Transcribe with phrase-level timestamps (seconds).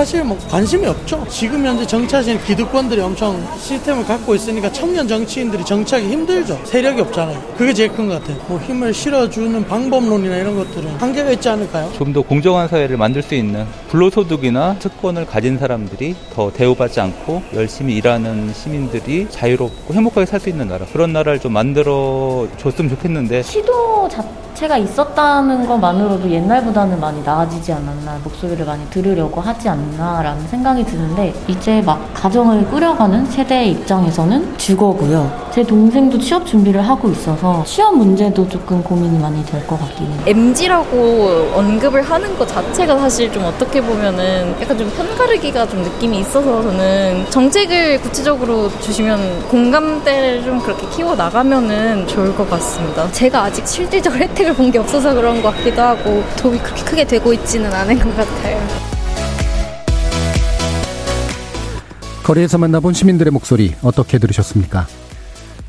[0.00, 1.26] 사실 뭐 관심이 없죠.
[1.28, 6.58] 지금 현재 정치하시는 기득권들이 엄청 시스템을 갖고 있으니까 청년 정치인들이 정치하기 힘들죠.
[6.64, 7.38] 세력이 없잖아요.
[7.58, 8.38] 그게 제일 큰 것 같아요.
[8.48, 11.92] 뭐 힘을 실어주는 방법론이나 이런 것들은 한계가 있지 않을까요?
[11.98, 17.94] 좀 더 공정한 사회를 만들 수 있는 불로소득이나 특권을 가진 사람들이 더 대우받지 않고 열심히
[17.96, 24.08] 일하는 시민들이 자유롭고 행복하게 살 수 있는 나라 그런 나라를 좀 만들어 줬으면 좋겠는데 시도
[24.08, 31.34] 자체가 있었다는 것만으로도 옛날보다는 많이 나아지지 않았나 목소리를 많이 들으려고 하지 않나 라는 생각이 드는데
[31.48, 35.30] 이제 막 가정을 꾸려가는 세대의 입장에서는 주거고요.
[35.52, 40.20] 제 동생도 취업 준비를 하고 있어서 취업 문제도 조금 고민이 많이 될 것 같긴 해요.
[40.26, 46.62] MG라고 언급을 하는 것 자체가 사실 좀 어떻게 보면은 약간 좀 편가르기가 좀 느낌이 있어서
[46.62, 53.10] 저는 정책을 구체적으로 주시면 공감대를 좀 그렇게 키워 나가면은 좋을 것 같습니다.
[53.12, 57.32] 제가 아직 실질적으로 혜택을 본 게 없어서 그런 것 같기도 하고 도움이 그렇게 크게 되고
[57.32, 58.89] 있지는 않은 것 같아요.
[62.30, 64.86] 거리에서 만나본 시민들의 목소리 어떻게 들으셨습니까?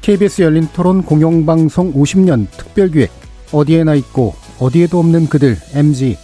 [0.02, 3.10] KBS 열린 토론 공영방송 50년 특별기획
[3.52, 6.18] 어디에나 있고 어디에도 없는 그들 MG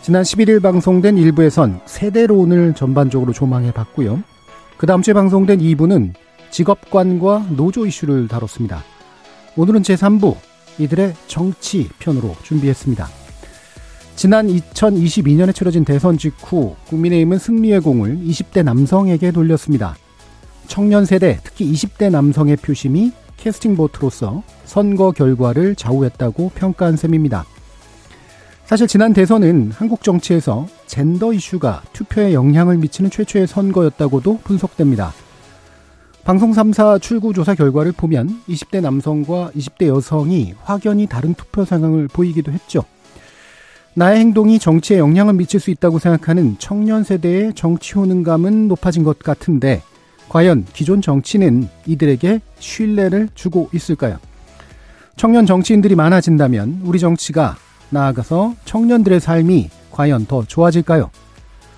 [0.00, 4.22] 지난 11일 방송된 1부에선 세대론을 전반적으로 조망해 봤고요.
[4.78, 6.14] 그 다음 주에 방송된 2부는
[6.50, 8.82] 직업관과 노조 이슈를 다뤘습니다.
[9.56, 10.34] 오늘은 제3부
[10.78, 13.21] 이들의 정치 편으로 준비했습니다.
[14.14, 19.96] 지난 2022년에 치러진 대선 직후 국민의힘은 승리의 공을 20대 남성에게 돌렸습니다.
[20.68, 27.44] 청년 세대, 특히 20대 남성의 표심이 캐스팅 보트로서 선거 결과를 좌우했다고 평가한 셈입니다.
[28.64, 35.12] 사실 지난 대선은 한국 정치에서 젠더 이슈가 투표에 영향을 미치는 최초의 선거였다고도 분석됩니다.
[36.24, 42.84] 방송 3사 출구조사 결과를 보면 20대 남성과 20대 여성이 확연히 다른 투표 상황을 보이기도 했죠.
[43.94, 49.82] 나의 행동이 정치에 영향을 미칠 수 있다고 생각하는 청년 세대의 정치 효능감은 높아진 것 같은데
[50.30, 54.18] 과연 기존 정치는 이들에게 신뢰를 주고 있을까요?
[55.16, 57.56] 청년 정치인들이 많아진다면 우리 정치가
[57.90, 61.10] 나아가서 청년들의 삶이 과연 더 좋아질까요?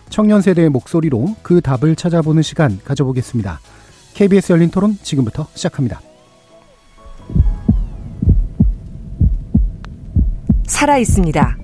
[0.09, 3.59] 청년 세대의 목소리로 그 답을 찾아보는 시간 가져보겠습니다.
[4.15, 6.01] KBS 열린 토론 지금부터 시작합니다.
[10.69, 11.64] 살아 있습니다.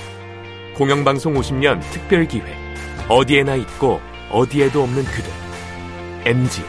[0.77, 2.45] 공영방송 50년 특별기획.
[3.09, 3.99] 어디에나 있고
[4.31, 5.31] 어디에도 없는 그들.
[6.25, 6.61] MG.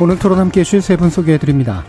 [0.00, 1.84] 오늘 토론 함께 해주실 세 분 소개해드립니다.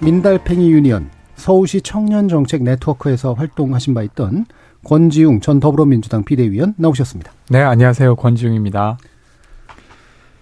[0.00, 4.44] 민달팽이 유니언, 서울시 청년정책 네트워크에서 활동하신 바 있던
[4.84, 7.32] 권지웅 전 더불어민주당 비대위원 나오셨습니다.
[7.48, 8.16] 네, 안녕하세요.
[8.16, 8.98] 권지웅입니다.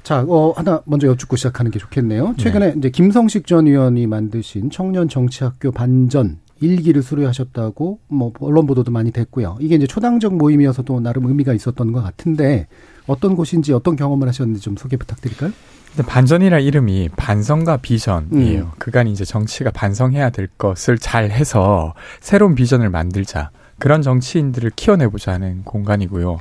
[0.05, 2.35] 자, 어, 하나 먼저 여쭙고 시작하는 게 좋겠네요.
[2.37, 2.75] 최근에 네.
[2.77, 9.57] 이제 김성식 전 의원이 만드신 청년 정치학교 반전 일기를 수료하셨다고 뭐 언론 보도도 많이 됐고요.
[9.61, 12.69] 이게 이제 초당적 모임이어서도 나름 의미가 있었던 것 같은데
[13.07, 15.53] 어떤 곳인지 어떤 경험을 하셨는지 좀 소개 부탁드릴까요?
[16.07, 18.63] 반전이라 이름이 반성과 비전이에요.
[18.63, 18.71] 음.
[18.79, 23.51] 그간 이제 정치가 반성해야 될 것을 잘 해서 새로운 비전을 만들자.
[23.79, 26.39] 그런 정치인들을 키워내보자는 공간이고요.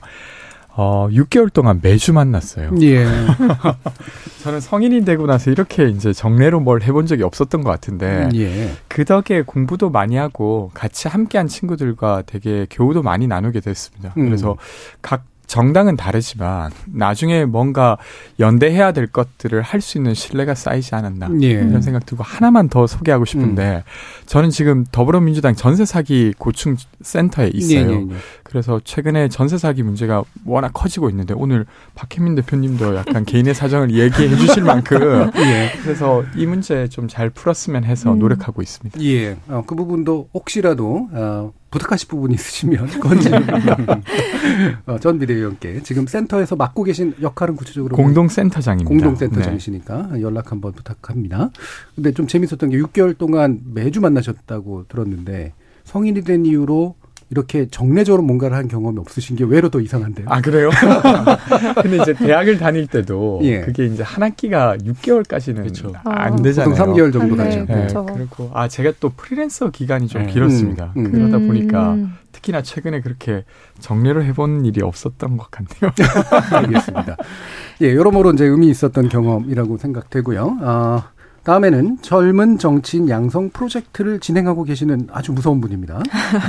[0.76, 2.72] 어, 6개월 동안 매주 만났어요.
[2.82, 3.06] 예.
[4.42, 8.72] 저는 성인이 되고 나서 이렇게 이제 정례로 뭘 해본 적이 없었던 것 같은데, 예.
[8.88, 14.14] 그 덕에 공부도 많이 하고 같이 함께한 친구들과 되게 교우도 많이 나누게 됐습니다.
[14.18, 14.26] 음.
[14.26, 14.58] 그래서
[15.02, 18.00] 각 정당은 다르지만 나중에 뭔가
[18.40, 21.48] 연대해야 될 것들을 할 수 있는 신뢰가 쌓이지 않았나 예.
[21.50, 24.26] 이런 생각 들고 하나만 더 소개하고 싶은데 음.
[24.26, 27.92] 저는 지금 더불어민주당 전세 사기 고충 센터에 있어요.
[27.92, 28.08] 예, 예,
[28.44, 31.66] 그래서 최근에 전세 사기 문제가 워낙 커지고 있는데 오늘
[31.96, 35.70] 박혜민 대표님도 약간 개인의 사정을 얘기해 주실 만큼 예.
[35.84, 38.20] 그래서 이 문제 좀 잘 풀었으면 해서 음.
[38.20, 39.00] 노력하고 있습니다.
[39.04, 43.30] 예, 어, 그 부분도 혹시라도 어, 부탁하실 부분이 있으시면 건지
[44.86, 48.88] 어, 전 비대위원께 지금 센터에서 맡고 계신 역할은 구체적으로 공동센터장입니다.
[48.88, 50.22] 공동센터장이시니까 네.
[50.22, 51.50] 연락 한번 부탁합니다.
[51.96, 55.54] 근데 좀 재밌었던 게 6개월 동안 매주 만나셨다고 들었는데
[55.86, 56.96] 성인이 된 이후로
[57.30, 60.28] 이렇게 정례적으로 뭔가를 한 경험이 없으신 게 외로 더 이상한데요.
[60.30, 60.70] 아 그래요?
[61.82, 63.62] 근데 이제 대학을 다닐 때도 예.
[63.62, 65.94] 그게 이제 한 학기가 6개월까지는 그렇죠.
[66.04, 66.76] 안 되잖아요.
[66.76, 67.60] 보통 3개월 정도 아, 네, 가죠.
[67.60, 68.06] 네, 그렇죠.
[68.06, 70.34] 그리고 아 제가 또 프리랜서 기간이 좀 네.
[70.34, 70.94] 길었습니다.
[70.98, 71.12] 음, 음.
[71.12, 72.14] 그러다 보니까 음.
[72.34, 73.46] 특히나 최근에 그렇게
[73.80, 75.94] 정례를 해본 일이 없었던 것 같네요.
[76.52, 77.18] 알겠습니다.
[77.82, 80.58] 예, 여러모로 이제 의미 있었던 경험이라고 생각되고요.
[80.62, 81.12] 아,
[81.44, 86.02] 다음에는 젊은 정치인 양성 프로젝트를 진행하고 계시는 아주 무서운 분입니다.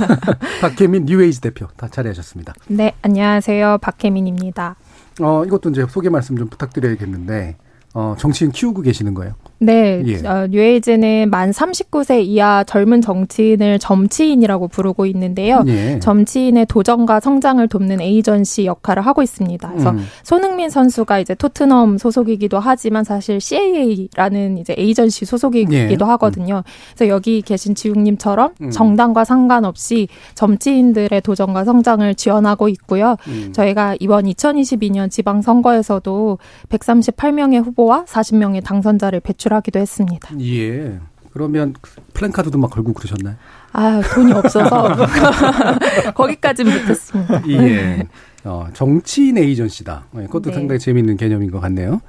[0.61, 2.53] 박혜민 뉴에이지 대표 다 차례하셨습니다.
[2.67, 3.79] 네, 안녕하세요.
[3.81, 4.77] 박혜민입니다.
[5.21, 7.57] 어, 이것도 이제 소개 말씀 좀 부탁드려야겠는데,
[7.93, 9.33] 어, 정치인 키우고 계시는 거예요?
[9.59, 10.27] 네, 예.
[10.27, 15.63] 어, 뉴에이즈는 만 39세 이하 젊은 정치인을 점치인이라고 부르고 있는데요.
[15.67, 15.99] 예.
[15.99, 19.69] 점치인의 도전과 성장을 돕는 에이전시 역할을 하고 있습니다.
[19.69, 20.05] 그래서 음.
[20.23, 25.75] 손흥민 선수가 이제 토트넘 소속이기도 하지만 사실 CAA라는 이제 에이전시 소속이기도
[26.05, 26.09] 예.
[26.09, 26.63] 하거든요.
[26.95, 28.71] 그래서 여기 계신 지웅님처럼 음.
[28.71, 33.15] 정당과 상관없이 점치인들의 도전과 성장을 지원하고 있고요.
[33.27, 33.53] 음.
[33.53, 36.37] 저희가 이번 2022년 지방선거에서도
[36.69, 40.29] 138명의 후보와 40명의 당선자를 배출 제출하기도 했습니다.
[40.41, 40.99] 예.
[41.31, 41.73] 그러면
[42.13, 43.35] 플랜카드도 막 걸고 그러셨나요?
[43.73, 44.95] 아, 돈이 없어서
[46.15, 47.43] 거기까지는 못했습니다.
[47.49, 48.07] 예.
[48.45, 50.05] 어, 정치인 에이전시다.
[50.17, 50.53] 예, 그것도 네.
[50.55, 52.01] 상당히 재미있는 개념인 것 같네요.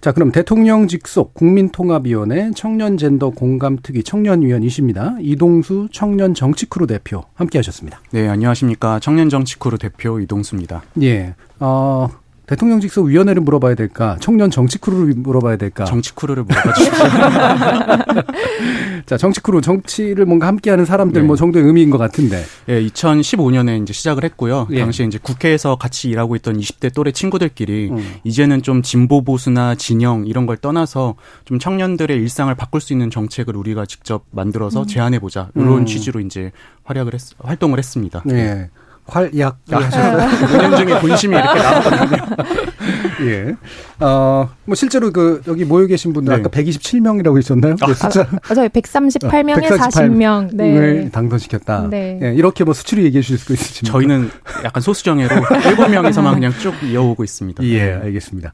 [0.00, 5.16] 자, 그럼 대통령 직속 국민통합위원회 청년 젠더 공감특위 청년위원이십니다.
[5.20, 8.00] 이동수 청년 정치크루 대표 함께 하셨습니다.
[8.12, 8.98] 네, 안녕하십니까.
[9.00, 10.84] 청년 정치크루 대표 이동수입니다.
[11.02, 11.34] 예.
[11.60, 12.08] 어,
[12.46, 14.16] 대통령 직속 위원회를 물어봐야 될까?
[14.20, 15.84] 청년 정치 크루를 물어봐야 될까?
[15.84, 17.04] 정치 크루를 물어봐 주십시오.
[19.06, 21.26] 자, 정치 크루, 정치를 뭔가 함께하는 사람들 네.
[21.26, 22.42] 뭐 정도의 의미인 것 같은데.
[22.68, 24.68] 예, 2015년에 이제 시작을 했고요.
[24.70, 24.80] 예.
[24.80, 28.14] 당시에 이제 국회에서 같이 일하고 있던 20대 또래 친구들끼리 음.
[28.24, 33.56] 이제는 좀 진보 보수나 진영 이런 걸 떠나서 좀 청년들의 일상을 바꿀 수 있는 정책을
[33.56, 34.86] 우리가 직접 만들어서 음.
[34.86, 35.50] 제안해 보자.
[35.54, 35.86] 이런 음.
[35.86, 36.52] 취지로 이제
[36.84, 38.22] 활약을 했, 활동을 했습니다.
[38.24, 38.70] 네.
[39.06, 40.54] 활약 하셨어요.
[40.54, 42.26] 운영 중에 본심이 이렇게 나오거든요.
[43.26, 43.54] 예.
[44.00, 46.40] 어, 뭐 실제로 그 여기 모여 계신 분들 네.
[46.40, 47.76] 아까 127명이라고 있었나요?
[47.80, 48.26] 아, 숫자.
[48.48, 50.50] 아, 저희 138명에 40명.
[50.54, 51.10] 네.
[51.10, 51.88] 당선시켰다.
[51.90, 52.18] 네.
[52.22, 53.92] 예, 이렇게 뭐 수치로 얘기해 주실 수 있으십니까?
[53.92, 54.30] 저희는
[54.64, 57.62] 약간 소수정예로 7명에서만 그냥 쭉 이어오고 있습니다.
[57.64, 58.52] 예, 알겠습니다.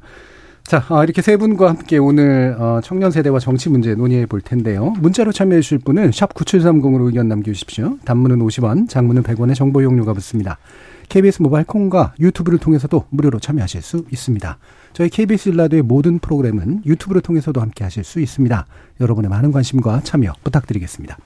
[0.70, 4.94] 자, 어, 이렇게 세 분과 함께 오늘 어, 청년 세대와 정치 문제 논의해 볼 텐데요.
[5.00, 7.98] 문자로 참여해 주실 분은 샵 9730으로 의견 남겨주십시오.
[8.04, 10.58] 단문은 50원, 장문은 100원의 정보 용료가 붙습니다.
[11.08, 14.58] KBS 모바일 콩과 유튜브를 통해서도 무료로 참여하실 수 있습니다.
[14.92, 18.64] 저희 KBS 일라드의 모든 프로그램은 유튜브를 통해서도 함께 하실 수 있습니다.
[19.00, 21.18] 여러분의 많은 관심과 참여 부탁드리겠습니다.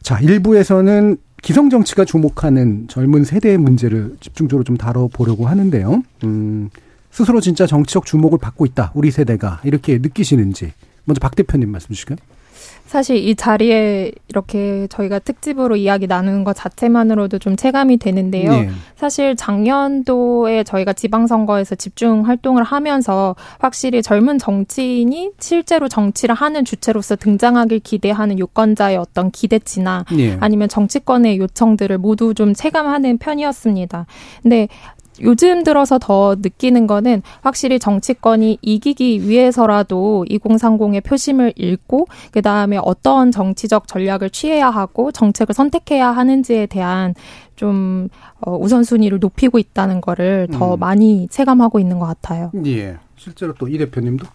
[0.00, 6.02] 자, 1부에서는 기성 정치가 주목하는 젊은 세대의 문제를 집중적으로 좀 다뤄보려고 하는데요.
[6.24, 6.70] 음,
[7.10, 8.92] 스스로 진짜 정치적 주목을 받고 있다.
[8.94, 10.72] 우리 세대가 이렇게 느끼시는지
[11.04, 12.18] 먼저 박 대표님 말씀 주실까요?
[12.88, 18.50] 사실 이 자리에 이렇게 저희가 특집으로 이야기 나누는 것 자체만으로도 좀 체감이 되는데요.
[18.50, 18.70] 네.
[18.96, 27.80] 사실 작년도에 저희가 지방선거에서 집중 활동을 하면서 확실히 젊은 정치인이 실제로 정치를 하는 주체로서 등장하길
[27.80, 30.38] 기대하는 유권자의 어떤 기대치나 네.
[30.40, 34.06] 아니면 정치권의 요청들을 모두 좀 체감하는 편이었습니다.
[34.42, 34.68] 근데
[35.22, 43.30] 요즘 들어서 더 느끼는 거는 확실히 정치권이 이기기 위해서라도 2030의 표심을 읽고 그 다음에 어떤
[43.30, 47.14] 정치적 전략을 취해야 하고 정책을 선택해야 하는지에 대한
[47.56, 48.08] 좀
[48.40, 50.80] 어, 우선순위를 높이고 있다는 거를 더 음.
[50.80, 52.52] 많이 체감하고 있는 것 같아요.
[52.66, 52.96] 예.
[53.16, 54.26] 실제로 또 이 대표님도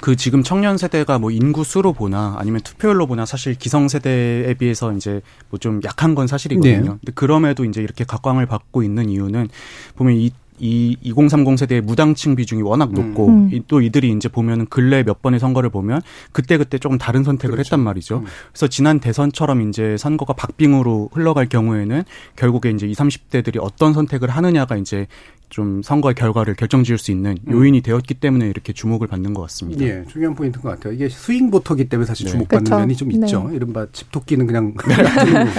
[0.00, 4.92] 그 지금 청년 세대가 뭐 인구 수로 보나 아니면 투표율로 보나 사실 기성 세대에 비해서
[4.92, 6.80] 이제 뭐 좀 약한 건 사실이거든요.
[6.80, 6.86] 네.
[6.86, 9.48] 근데 그럼에도 이제 이렇게 각광을 받고 있는 이유는
[9.94, 10.32] 보면 이
[10.64, 13.50] 이 2030 세대의 무당층 비중이 워낙 높고 음.
[13.52, 16.00] 이, 또 이들이 이제 보면은 근래 몇 번의 선거를 보면
[16.30, 17.66] 그때 그때 조금 다른 선택을 그렇죠.
[17.66, 18.18] 했단 말이죠.
[18.18, 18.24] 음.
[18.52, 22.04] 그래서 지난 대선처럼 이제 선거가 박빙으로 흘러갈 경우에는
[22.36, 25.08] 결국에 이제 20, 30대들이 어떤 선택을 하느냐가 이제
[25.52, 27.52] 좀 선거의 결과를 결정지을 수 있는 음.
[27.52, 27.82] 요인이 음.
[27.82, 29.84] 되었기 때문에 이렇게 주목을 받는 것 같습니다.
[29.84, 30.94] 예, 중요한 포인트인 것 같아요.
[30.94, 32.30] 이게 스윙 보터기 때문에 사실 네.
[32.30, 32.80] 주목받는 그렇죠.
[32.80, 33.16] 면이 좀 네.
[33.16, 33.50] 있죠.
[33.52, 34.72] 이른바 집토끼는 그냥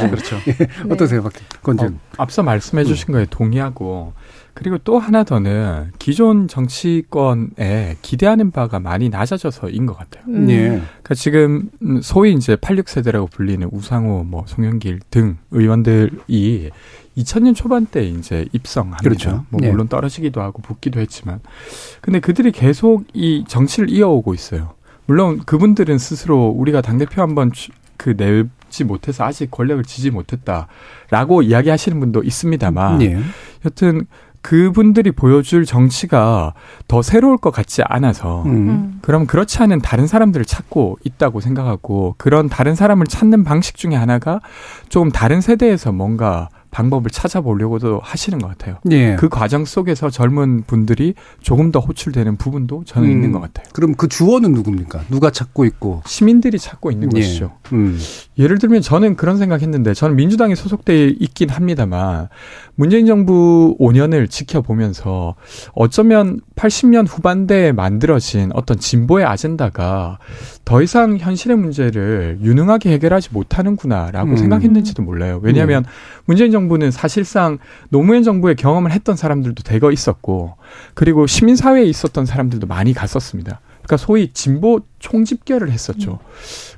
[0.09, 0.37] 그렇죠.
[0.47, 0.67] 예, 네.
[0.89, 1.87] 어떠세요, 박 건진?
[1.87, 3.13] 어, 앞서 말씀해 주신 음.
[3.13, 4.13] 거에 동의하고
[4.53, 10.23] 그리고 또 하나 더는 기존 정치권에 기대하는 바가 많이 낮아져서인 것 같아요.
[10.27, 10.49] 음.
[10.49, 10.67] 예.
[10.67, 11.69] 그러니까 지금
[12.01, 16.69] 소위 이제 86세대라고 불리는 우상호, 뭐 송영길 등 의원들이
[17.17, 19.03] 2000년 초반 때 이제 입성합니다.
[19.03, 19.45] 그렇죠.
[19.49, 19.71] 뭐 네.
[19.71, 21.39] 물론 떨어지기도 하고 붙기도 했지만
[22.01, 24.73] 근데 그들이 계속 이 정치를 이어오고 있어요.
[25.05, 27.51] 물론 그분들은 스스로 우리가 당 대표 한번
[27.97, 33.19] 그 내지 못해서 아직 권력을 지지 못했다라고 이야기하시는 분도 있습니다만 네.
[33.65, 34.05] 여튼
[34.43, 36.53] 그분들이 보여줄 정치가
[36.87, 38.99] 더 새로울 것 같지 않아서 음.
[39.01, 44.41] 그럼 그렇지 않은 다른 사람들을 찾고 있다고 생각하고 그런 다른 사람을 찾는 방식 중에 하나가
[44.89, 48.77] 좀 다른 세대에서 뭔가 방법을 찾아보려고도 하시는 것 같아요.
[48.91, 49.15] 예.
[49.15, 53.11] 그 과정 속에서 젊은 분들이 조금 더 호출되는 부분도 저는 음.
[53.11, 53.65] 있는 것 같아요.
[53.73, 55.05] 그럼 그 주어는 누굽니까?
[55.09, 56.01] 누가 찾고 있고?
[56.05, 57.21] 시민들이 찾고 있는 예.
[57.21, 57.51] 것이죠.
[57.73, 57.97] 음.
[58.39, 62.27] 예를 들면 저는 그런 생각했는데 저는 민주당에 소속돼 있긴 합니다만
[62.75, 65.35] 문재인 정부 5년을 지켜보면서
[65.73, 70.19] 어쩌면 80년 후반대에 만들어진 어떤 진보의 아젠다가
[70.65, 74.37] 더 이상 현실의 문제를 유능하게 해결하지 못하는구나라고 음.
[74.37, 75.39] 생각했는지도 몰라요.
[75.41, 75.89] 왜냐하면 네.
[76.25, 77.57] 문재인 정부는 사실상
[77.89, 80.55] 노무현 정부의 경험을 했던 사람들도 대거 있었고
[80.93, 83.59] 그리고 시민사회에 있었던 사람들도 많이 갔었습니다.
[83.83, 86.19] 그러니까 소위 진보 총집결을 했었죠.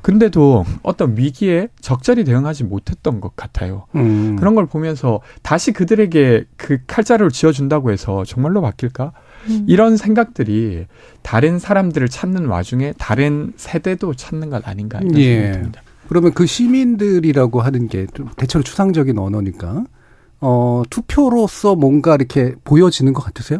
[0.01, 3.85] 근데도 어떤 위기에 적절히 대응하지 못했던 것 같아요.
[3.95, 4.35] 음.
[4.37, 9.13] 그런 걸 보면서 다시 그들에게 그 칼자루를 쥐어준다고 해서 정말로 바뀔까?
[9.49, 9.65] 음.
[9.67, 10.85] 이런 생각들이
[11.21, 15.35] 다른 사람들을 찾는 와중에 다른 세대도 찾는 것 아닌가 이런 예.
[15.35, 15.81] 생각이 듭니다.
[16.07, 18.05] 그러면 그 시민들이라고 하는 게
[18.37, 19.85] 대체로 추상적인 언어니까
[20.39, 23.59] 어 투표로서 뭔가 이렇게 보여지는 것 같으세요?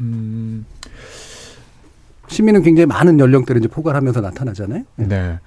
[0.00, 0.64] 음.
[2.28, 4.84] 시민은 굉장히 많은 연령대를 이제 포괄하면서 나타나잖아요.
[4.96, 5.06] 네.
[5.06, 5.38] 네.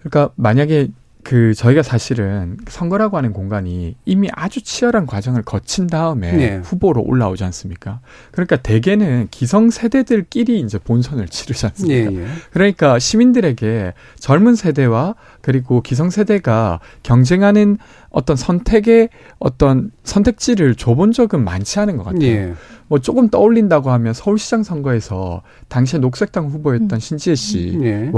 [0.00, 0.88] 그러니까 만약에
[1.24, 6.56] 그 저희가 사실은 선거라고 하는 공간이 이미 아주 치열한 과정을 거친 다음에 네.
[6.56, 8.00] 후보로 올라오지 않습니까?
[8.32, 12.10] 그러니까 대개는 기성 세대들끼리 이제 본선을 치르지 않습니까?
[12.10, 12.26] 네, 네.
[12.52, 17.78] 그러니까 시민들에게 젊은 세대와 그리고 기성 세대가 경쟁하는
[18.10, 22.20] 어떤 선택의 어떤 선택지를 줘본 적은 많지 않은 것 같아요.
[22.20, 22.54] 네.
[22.88, 26.98] 뭐 조금 떠올린다고 하면 서울시장 선거에서 당시에 녹색당 후보였던 음.
[26.98, 28.10] 신지혜 씨와 네.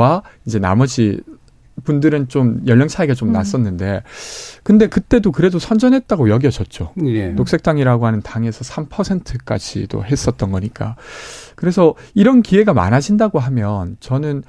[0.46, 1.20] 이제 나머지
[1.82, 3.32] 분들은 좀 연령 차이가 좀 음.
[3.32, 4.02] 났었는데
[4.62, 6.92] 근데 그때도 그래도 선전했다고 여겨졌죠.
[7.06, 7.28] 예.
[7.28, 10.96] 녹색당이라고 하는 당에서 3%까지도 했었던 거니까.
[11.56, 14.42] 그래서 이런 기회가 많아진다고 하면 저는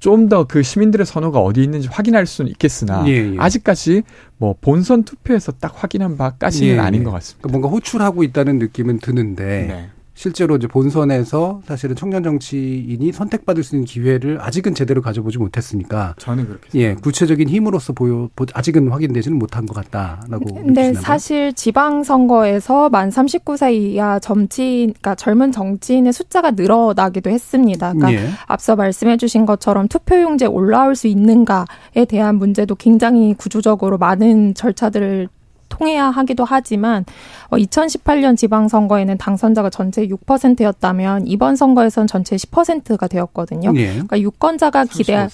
[0.00, 3.36] 좀 더 그 시민들의 선호가 어디 있는지 확인할 수는 있겠으나 예, 예.
[3.38, 4.02] 아직까지
[4.36, 7.04] 뭐 본선 투표에서 딱 확인한 바까지는 예, 아닌 예.
[7.04, 7.42] 것 같습니다.
[7.42, 9.90] 그러니까 뭔가 호출하고 있다는 느낌은 드는데 네.
[10.22, 16.46] 실제로 이제 본선에서 사실은 청년 정치인이 선택받을 수 있는 기회를 아직은 제대로 가져보지 못했으니까 저는
[16.46, 20.54] 그렇게 예 구체적인 힘으로서 보여 아직은 확인되지는 못한 것 같다라고.
[20.54, 27.92] 근데 사실 지방 선거에서 만 39세 이하 정치인, 그러니까 젊은 정치인의 숫자가 늘어나기도 했습니다.
[27.92, 28.28] 그러니까 예.
[28.46, 35.28] 앞서 말씀해주신 것처럼 투표용지에 올라올 수 있는가에 대한 문제도 굉장히 구조적으로 많은 절차들을
[35.72, 37.04] 통해야 하기도 하지만
[37.48, 43.72] 어, 2018년 지방선거에는 당선자가 전체 6%였다면 이번 선거에선 전체 10%가 되었거든요.
[43.72, 43.92] 네.
[43.92, 45.30] 그러니까 유권자가 기대한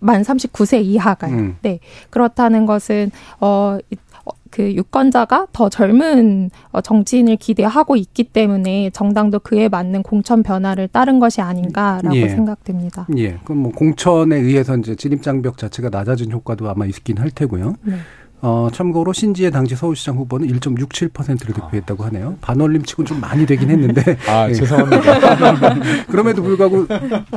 [0.00, 1.34] 만 39세 이하가요.
[1.34, 1.56] 음.
[1.62, 1.80] 네.
[2.10, 3.10] 그렇다는 것은
[3.40, 3.78] 어,
[4.24, 11.18] 어그 유권자가 더 젊은 어, 정치인을 기대하고 있기 때문에 정당도 그에 맞는 공천 변화를 따른
[11.18, 12.28] 것이 아닌가라고 예.
[12.28, 13.06] 생각됩니다.
[13.16, 13.38] 예.
[13.44, 17.74] 그럼 뭐 공천에 의해서 이제 진입 장벽 자체가 낮아진 효과도 아마 있긴 할 테고요.
[17.82, 17.96] 네.
[18.40, 22.36] 어, 참고로 신지의 당시 서울시장 후보는 1.67%를 득표했다고 하네요.
[22.40, 24.16] 반올림 치고는 좀 많이 되긴 했는데.
[24.28, 24.54] 아, 예.
[24.54, 26.06] 죄송합니다.
[26.06, 26.86] 그럼에도 불구하고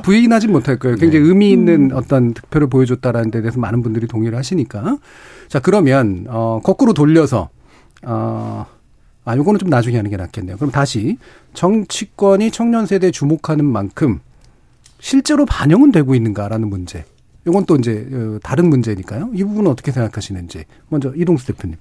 [0.03, 0.97] 부인하진 못할 거예요.
[0.97, 1.29] 굉장히 네.
[1.29, 4.97] 의미 있는 어떤 득표를 보여줬다라는 데 대해서 많은 분들이 동의를 하시니까.
[5.47, 7.49] 자, 그러면, 어, 거꾸로 돌려서,
[8.03, 8.67] 어,
[9.25, 10.57] 아, 요거는 좀 나중에 하는 게 낫겠네요.
[10.57, 11.17] 그럼 다시
[11.53, 14.19] 정치권이 청년 세대에 주목하는 만큼
[14.99, 17.05] 실제로 반영은 되고 있는가라는 문제.
[17.47, 19.31] 이건 또 이제 어, 다른 문제니까요.
[19.33, 21.77] 이 부분은 어떻게 생각하시는지 먼저 이동수 대표님.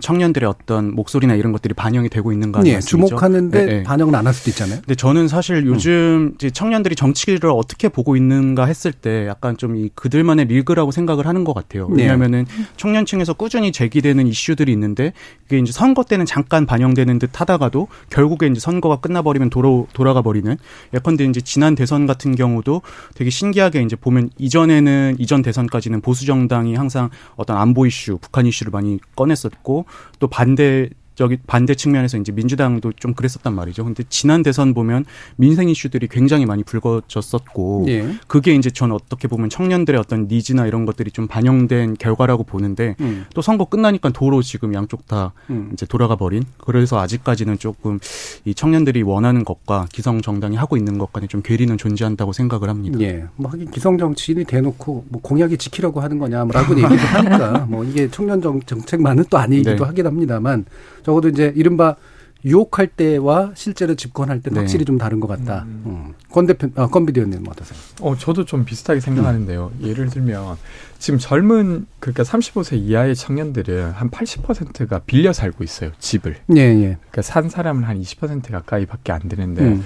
[0.00, 3.82] 청년들의 어떤 목소리나 이런 것들이 반영이 되고 있는가 네, 주목하는데 네, 네.
[3.82, 4.80] 반영은 안할 수도 있잖아요.
[4.80, 6.32] 근데 저는 사실 요즘 음.
[6.34, 11.44] 이제 청년들이 정치를 어떻게 보고 있는가 했을 때 약간 좀 이 그들만의 리그라고 생각을 하는
[11.44, 11.88] 것 같아요.
[11.90, 12.02] 네.
[12.02, 12.46] 왜냐하면은
[12.76, 15.12] 청년층에서 꾸준히 제기되는 이슈들이 있는데
[15.44, 20.56] 그게 이제 선거 때는 잠깐 반영되는 듯 하다가도 결국에 이제 선거가 끝나버리면 돌아 돌아가 버리는
[20.94, 22.82] 예컨대 이제 지난 대선 같은 경우도
[23.14, 28.70] 되게 신기하게 이제 보면 이전에는 이전 대선까지는 보수 정당이 항상 어떤 안보 이슈, 북한 이슈를
[28.70, 29.69] 많이 꺼냈었고
[30.18, 33.84] 또 반대 저기 반대 측면에서 이제 민주당도 좀 그랬었단 말이죠.
[33.84, 35.04] 근데 지난 대선 보면
[35.36, 38.14] 민생 이슈들이 굉장히 많이 불거졌었고 예.
[38.26, 43.26] 그게 이제 저는 어떻게 보면 청년들의 어떤 니즈나 이런 것들이 좀 반영된 결과라고 보는데 음.
[43.34, 45.70] 또 선거 끝나니까 도로 지금 양쪽 다 음.
[45.72, 47.98] 이제 돌아가 버린 그래서 아직까지는 조금
[48.44, 52.98] 이 청년들이 원하는 것과 기성 정당이 하고 있는 것 간에 좀 괴리는 존재한다고 생각을 합니다.
[53.00, 53.24] 예.
[53.36, 58.40] 뭐 하긴 기성 정치인이 대놓고 뭐 공약이 지키려고 하는 거냐라고 얘기도 하니까 뭐 이게 청년
[58.40, 59.84] 정, 정책만은 또 아니기도 네.
[59.84, 60.64] 하긴 합니다만
[61.02, 61.96] 적어도 이제 이른바
[62.44, 64.60] 유혹할 때와 실제로 집권할 때는 네.
[64.60, 65.64] 확실히 좀 다른 것 같다.
[65.66, 65.82] 음.
[65.86, 66.14] 음.
[66.30, 67.78] 권 대표, 아, 권 비디오님 어떠세요?
[68.00, 69.72] 어, 저도 좀 비슷하게 생각하는데요.
[69.78, 69.86] 음.
[69.86, 70.56] 예를 들면
[70.98, 75.92] 지금 젊은 그러니까 35세 이하의 청년들은 한 80%가 빌려 살고 있어요.
[75.98, 76.36] 집을.
[76.56, 76.96] 예, 예.
[77.10, 79.84] 그러니까 산 사람은 한 20% 가까이밖에 안 되는데 음.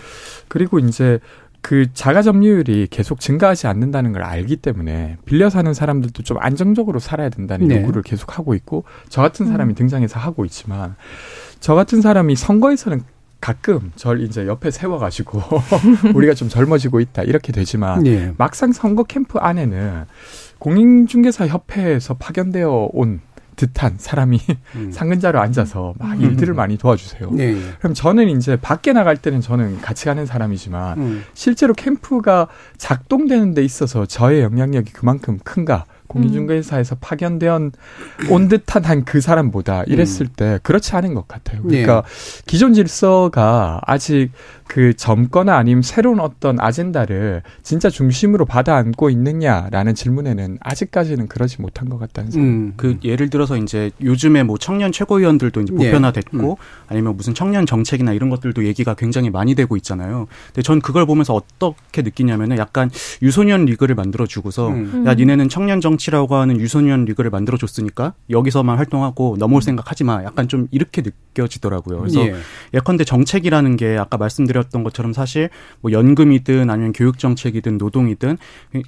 [0.49, 1.19] 그리고 이제
[1.65, 7.31] 그 자가 점유율이 계속 증가하지 않는다는 걸 알기 때문에 빌려 사는 사람들도 좀 안정적으로 살아야
[7.31, 7.81] 된다는 네.
[7.81, 9.75] 요구를 계속 하고 있고 저 같은 사람이 음.
[9.75, 10.95] 등장해서 하고 있지만
[11.61, 13.01] 저 같은 사람이 선거에서는
[13.41, 15.41] 가끔 절 이제 옆에 세워가지고
[16.15, 18.35] 우리가 좀 젊어지고 있다 이렇게 되지만 네.
[18.37, 20.05] 막상 선거 캠프 안에는
[20.59, 23.23] 공인중개사 협회에서 파견되어 온
[23.57, 24.41] 듯한 사람이
[24.77, 24.91] 음.
[24.93, 26.21] 상근자로 앉아서 막 음.
[26.21, 27.31] 일들을 많이 도와주세요.
[27.33, 27.57] 네.
[27.79, 31.25] 그럼 저는 이제 밖에 나갈 때는 저는 같이 가는 사람이지만 음.
[31.35, 37.71] 실제로 캠프가 작동되는 데 있어서 저의 영향력이 그만큼 큰가 공인중개사에서 파견되어
[38.31, 40.29] 온 듯한 한 그 사람보다 이랬을 음.
[40.37, 41.63] 때 그렇지 않은 것 같아요.
[41.63, 42.43] 그러니까 네.
[42.47, 44.31] 기존 질서가 아직
[44.67, 51.89] 그 젊거나 아니면 새로운 어떤 아젠다를 진짜 중심으로 받아 안고 있느냐라는 질문에는 아직까지는 그러지 못한
[51.89, 52.49] 것 같다는 생각.
[52.49, 52.73] 음.
[52.77, 56.45] 그 예를 들어서 이제 요즘에 뭐 청년 최고위원들도 이제 보편화됐고 네.
[56.49, 56.55] 음.
[56.89, 60.27] 아니면 무슨 청년 정책이나 이런 것들도 얘기가 굉장히 많이 되고 있잖아요.
[60.47, 65.05] 근데 전 그걸 보면서 어떻게 느끼냐면은 약간 유소년 리그를 만들어 주고서 음.
[65.07, 70.25] 야 니네는 청년 정치라고 하는 유소년 리그를 만들어 줬으니까 여기서만 활동하고 넘어올 생각 하지 마.
[70.25, 72.01] 약간 좀 이렇게 느껴지더라고요.
[72.01, 72.35] 그래서 예.
[72.73, 78.39] 예컨대 정책이라는 게 아까 말씀드렸 드렸던 것처럼 사실 뭐 연금이든 아니면 교육 정책이든 노동이든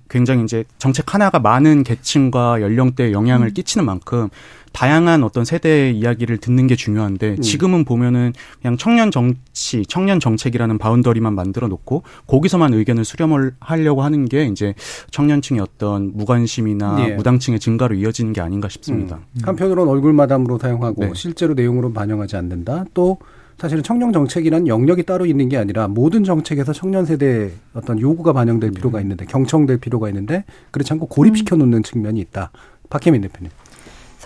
[0.08, 3.52] 굉장히 이제 정책 하나가 많은 계층과 연령대에 영향을 음.
[3.52, 4.28] 끼치는 만큼
[4.76, 7.40] 다양한 어떤 세대의 이야기를 듣는 게 중요한데 음.
[7.40, 14.26] 지금은 보면은 그냥 청년 정치, 청년 정책이라는 boundary만 만들어 놓고 거기서만 의견을 수렴을 하려고 하는
[14.26, 14.74] 게 이제
[15.12, 17.14] 청년층의 어떤 무관심이나 네.
[17.14, 19.16] 무당층의 증가로 이어지는 게 아닌가 싶습니다.
[19.16, 19.40] 음.
[19.44, 21.10] 한편으로는 얼굴 마담으로 사용하고 네.
[21.14, 22.84] 실제로 내용으로 반영하지 않는다.
[22.92, 23.16] 또
[23.56, 28.72] 사실은 청년 정책이란 영역이 따로 있는 게 아니라 모든 정책에서 청년 세대의 어떤 요구가 반영될
[28.72, 32.50] 필요가 있는데 경청될 필요가 있는데 그렇지 않고 고립시켜 놓는 측면이 있다.
[32.90, 33.50] 박혜민 대표님.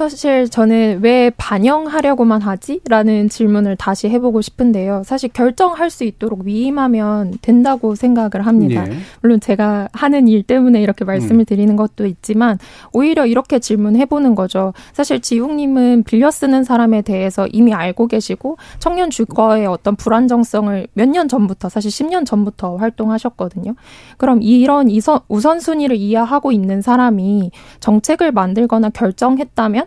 [0.08, 2.80] 사실 저는 왜 반영하려고만 하지?
[2.88, 5.02] 라는 질문을 다시 해보고 싶은데요.
[5.04, 8.86] 사실 결정할 수 있도록 위임하면 된다고 생각을 합니다.
[8.88, 8.94] 예.
[9.20, 11.44] 물론 제가 하는 일 때문에 이렇게 말씀을 음.
[11.44, 12.58] 드리는 것도 있지만
[12.94, 14.72] 오히려 이렇게 질문해보는 거죠.
[14.94, 21.28] 사실 지웅님은 빌려 쓰는 사람에 대해서 이미 알고 계시고 청년 주거의 어떤 불안정성을 몇 년
[21.28, 23.74] 전부터 사실 10년 전부터 활동하셨거든요.
[24.16, 24.88] 그럼 이런
[25.28, 29.86] 우선순위를 이해하고 있는 사람이 정책을 만들거나 결정했다면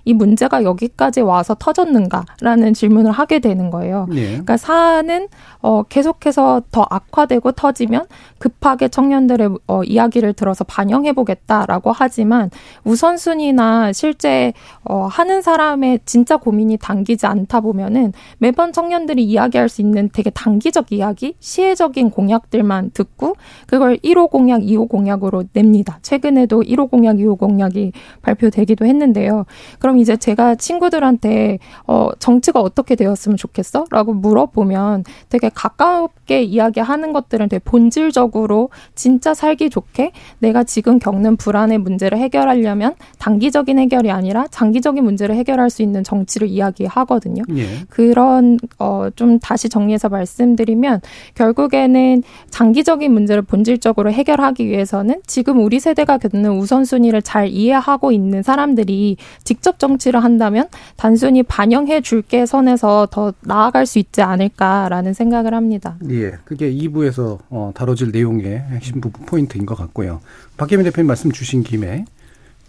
[0.05, 4.07] 이 문제가 여기까지 와서 터졌는가라는 질문을 하게 되는 거예요.
[4.09, 4.27] 네.
[4.27, 5.27] 그러니까 사안은
[5.61, 8.05] 어, 계속해서 더 악화되고 터지면
[8.39, 12.49] 급하게 청년들의 어, 이야기를 들어서 반영해 보겠다라고 하지만
[12.83, 20.09] 우선순위나 실제 어, 하는 사람의 진짜 고민이 당기지 않다 보면은 매번 청년들이 이야기할 수 있는
[20.11, 23.35] 되게 단기적 이야기, 시혜적인 공약들만 듣고
[23.67, 25.99] 그걸 1호 공약, 2호 공약으로 냅니다.
[26.01, 29.45] 최근에도 1호 공약, 2호 공약이 발표되기도 했는데요.
[29.79, 33.85] 그럼 이제 제가 친구들한테 어, 정치가 어떻게 되었으면 좋겠어?
[33.91, 41.77] 라고 물어보면 되게 가깝게 이야기하는 것들은 되게 본질적으로 진짜 살기 좋게 내가 지금 겪는 불안의
[41.79, 47.43] 문제를 해결하려면 단기적인 해결이 아니라 장기적인 문제를 해결할 수 있는 정치를 이야기하거든요.
[47.57, 47.65] 예.
[47.89, 51.01] 그런 어, 좀 다시 정리해서 말씀드리면
[51.35, 59.17] 결국에는 장기적인 문제를 본질적으로 해결하기 위해서는 지금 우리 세대가 겪는 우선순위를 잘 이해하고 있는 사람들이
[59.43, 65.97] 직접 정치를 한다면 단순히 반영해 줄게 선에서 더 나아갈 수 있지 않을까라는 생각을 합니다.
[66.09, 66.31] 예.
[66.45, 70.21] 그게 2부에서 어, 다뤄질 내용의 핵심 부분 포인트인 것 같고요.
[70.55, 72.05] 박혜민 대표님 말씀 주신 김에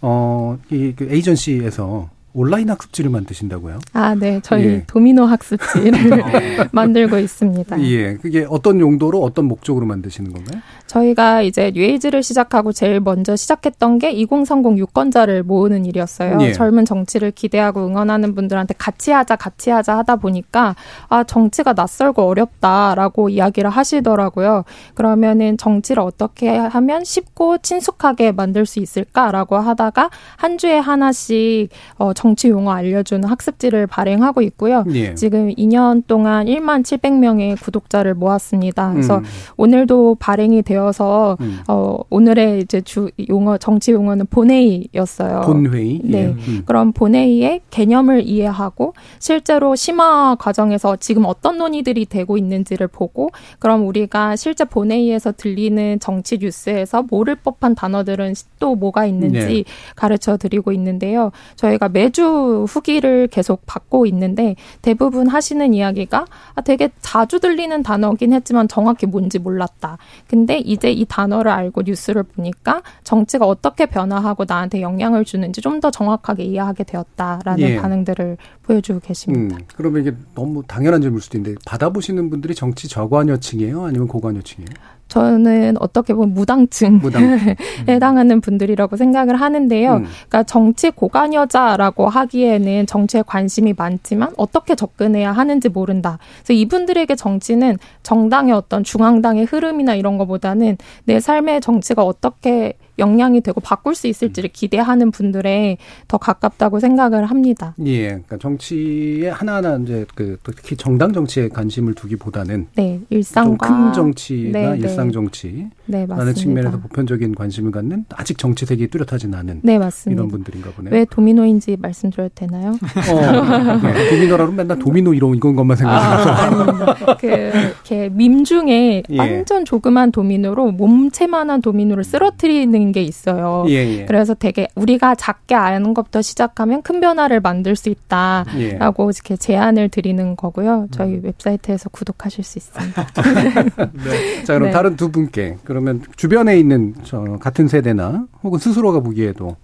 [0.01, 3.79] 어, 이 그 에이전시에서 온라인 학습지를 만드신다고요?
[3.93, 4.39] 아, 네.
[4.43, 4.83] 저희 예.
[4.87, 6.25] 도미노 학습지를 어.
[6.71, 7.81] 만들고 있습니다.
[7.81, 8.15] 예.
[8.15, 10.61] 그게 어떤 용도로 어떤 목적으로 만드시는 건가요?
[10.87, 16.37] 저희가 이제 뉴에이즈를 시작하고 제일 먼저 시작했던 게 2030 유권자를 모으는 일이었어요.
[16.41, 16.53] 예.
[16.53, 20.75] 젊은 정치를 기대하고 응원하는 분들한테 같이 하자, 같이 하자 하다 보니까
[21.09, 24.63] 아, 정치가 낯설고 어렵다라고 이야기를 하시더라고요.
[24.95, 32.49] 그러면은 정치를 어떻게 하면 쉽고 친숙하게 만들 수 있을까라고 하다가 한 주에 하나씩 어, 정치
[32.49, 34.85] 용어 알려주는 학습지를 발행하고 있고요.
[34.93, 35.13] 예.
[35.15, 38.91] 지금 2년 동안 1만 700명의 구독자를 모았습니다.
[38.91, 39.23] 그래서 음.
[39.57, 41.59] 오늘도 발행이 되어 되어서 음.
[41.67, 45.41] 어, 오늘의 이제 주 용어 정치 용어는 본회의였어요.
[45.41, 46.01] 본회의.
[46.03, 46.19] 네.
[46.19, 46.25] 예.
[46.27, 46.63] 음.
[46.65, 54.35] 그럼 본회의의 개념을 이해하고 실제로 심화 과정에서 지금 어떤 논의들이 되고 있는지를 보고 그럼 우리가
[54.35, 59.63] 실제 본회의에서 들리는 정치 뉴스에서 모를 법한 단어들은 또 뭐가 있는지 네.
[59.95, 61.31] 가르쳐 드리고 있는데요.
[61.55, 68.33] 저희가 매 매주 후기를 계속 받고 있는데 대부분 하시는 이야기가 아, 되게 자주 들리는 단어긴
[68.33, 69.97] 했지만 정확히 뭔지 몰랐다.
[70.27, 75.89] 근데 이제 이 단어를 알고 뉴스를 보니까 정치가 어떻게 변화하고 나한테 영향을 주는지 좀 더
[75.91, 77.75] 정확하게 이해하게 되었다라는 예.
[77.81, 79.57] 반응들을 보여주고 계십니다.
[79.57, 83.83] 음, 그러면 이게 너무 당연한 질문일 수도 있는데 받아보시는 분들이 정치 저관여층이에요?
[83.83, 84.69] 아니면 고관여층이에요?
[85.07, 87.55] 저는 어떻게 보면 무당층 음.
[87.87, 89.97] 해당하는 분들이라고 생각을 하는데요.
[89.97, 90.05] 음.
[90.27, 96.17] 그러니까 정치 고관여자라고 하기에는 정치에 관심이 많지만 어떻게 접근해야 하는지 모른다.
[96.37, 103.59] 그래서 이분들에게 정치는 정당의 어떤 중앙당의 흐름이나 이런 것보다는 내 삶의 정치가 어떻게 영향이 되고
[103.61, 105.77] 바꿀 수 있을지를 기대하는 분들에
[106.07, 107.75] 더 가깝다고 생각을 합니다.
[107.85, 114.59] 예, 그러니까 정치에 하나하나 이제 그 특히 정당 정치에 관심을 두기보다는 네, 일상과 큰 정치나
[114.59, 114.77] 네, 네.
[114.77, 120.19] 일상 정치 네, 라는 측면에서 보편적인 관심을 갖는 아직 정치색이 뚜렷하진 않은 네, 맞습니다.
[120.19, 120.93] 이런 분들인가 보네요.
[120.93, 122.69] 왜 도미노인지 말씀드려도 되나요?
[122.71, 129.17] 어, 네, 도미노라면 맨날 도미노 이런 이건 것만 생각해서 아, 그 이렇게 밈 중에 예.
[129.17, 133.65] 완전 조그만 도미노로 몸체만한 도미노를 쓰러뜨리는 있는 게 있어요.
[133.69, 134.05] 예, 예.
[134.05, 139.11] 그래서 되게 우리가 작게 아는 것부터 시작하면 큰 변화를 만들 수 있다라고 예.
[139.15, 140.87] 이렇게 제안을 드리는 거고요.
[140.91, 141.21] 저희 음.
[141.23, 143.07] 웹사이트에서 구독하실 수 있습니다.
[144.05, 144.43] 네.
[144.43, 144.71] 자 그럼 네.
[144.71, 149.55] 다른 두 분께 그러면 주변에 있는 저 같은 세대나 혹은 스스로가 보기에도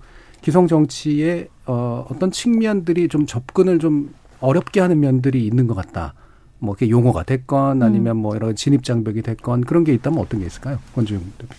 [0.42, 6.14] 기성 정치의 어, 어떤 측면들이 좀 접근을 좀 어렵게 하는 면들이 있는 것 같다.
[6.60, 10.46] 뭐 이렇게 용어가 됐건 아니면 뭐 여러 진입 장벽이 됐건 그런 게 있다면 어떤 게
[10.46, 11.56] 있을까요, 권주영 대표?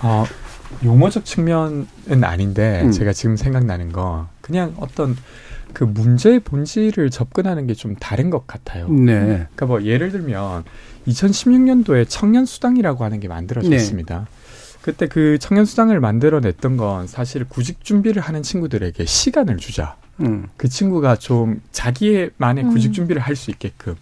[0.00, 0.24] 어,
[0.84, 1.86] 용어적 측면은
[2.22, 2.92] 아닌데 음.
[2.92, 5.16] 제가 지금 생각나는 거 그냥 어떤
[5.72, 8.88] 그 문제의 본질을 접근하는 게 좀 다른 것 같아요.
[8.88, 9.20] 네.
[9.54, 10.64] 그러니까 뭐 예를 들면
[11.06, 14.18] 2016년도에 청년 수당이라고 하는 게 만들어졌습니다.
[14.20, 14.24] 네.
[14.82, 19.96] 그때 그 청년 수당을 만들어냈던 건 사실 구직 준비를 하는 친구들에게 시간을 주자.
[20.20, 20.48] 음.
[20.56, 22.70] 그 친구가 좀 자기만의 음.
[22.72, 23.94] 구직 준비를 할 수 있게끔.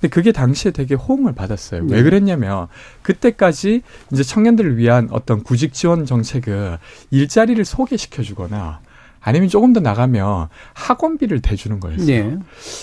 [0.00, 1.84] 근데 그게 당시에 되게 호응을 받았어요.
[1.84, 1.96] 네.
[1.96, 2.68] 왜 그랬냐면
[3.02, 3.82] 그때까지
[4.12, 6.78] 이제 청년들을 위한 어떤 구직 지원 정책을
[7.10, 8.80] 일자리를 소개시켜 주거나
[9.20, 12.06] 아니면 조금 더 나가면 학원비를 대주는 거였어요.
[12.06, 12.38] 네.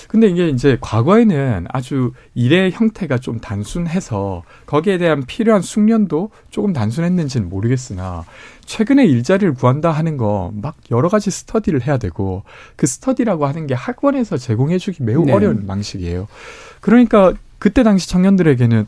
[0.07, 7.49] 근데 이게 이제 과거에는 아주 일의 형태가 좀 단순해서 거기에 대한 필요한 숙련도 조금 단순했는지는
[7.49, 8.25] 모르겠으나
[8.65, 12.43] 최근에 일자리를 구한다 하는 거 막 여러 가지 스터디를 해야 되고
[12.75, 15.33] 그 스터디라고 하는 게 학원에서 제공해주기 매우 네.
[15.33, 16.27] 어려운 방식이에요.
[16.81, 18.85] 그러니까 그때 당시 청년들에게는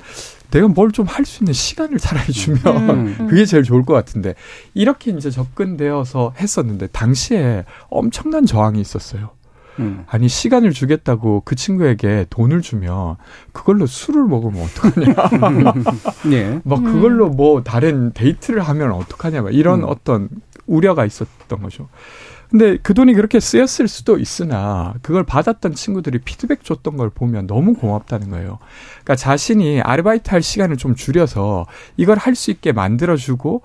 [0.52, 2.60] 내가 뭘 좀 할 수 있는 시간을 차라리 주면
[2.90, 3.28] 음, 음.
[3.30, 4.34] 그게 제일 좋을 것 같은데
[4.74, 9.30] 이렇게 이제 접근되어서 했었는데 당시에 엄청난 저항이 있었어요.
[9.80, 10.04] 음.
[10.08, 13.16] 아니 시간을 주겠다고 그 친구에게 돈을 주면
[13.54, 15.16] 그걸로 술을 먹으면 어떡하냐.
[16.30, 16.60] 네.
[16.66, 19.42] 막 그걸로 뭐 다른 데이트를 하면 어떡하냐.
[19.42, 19.86] 막 이런 음.
[19.88, 20.30] 어떤
[20.68, 21.88] 우려가 있었던 거죠.
[22.50, 27.74] 근데 그 돈이 그렇게 쓰였을 수도 있으나 그걸 받았던 친구들이 피드백 줬던 걸 보면 너무
[27.76, 28.58] 고맙다는 거예요.
[29.04, 33.62] 그러니까 자신이 아르바이트 할 시간을 좀 줄여서 이걸 할 수 있게 만들어주고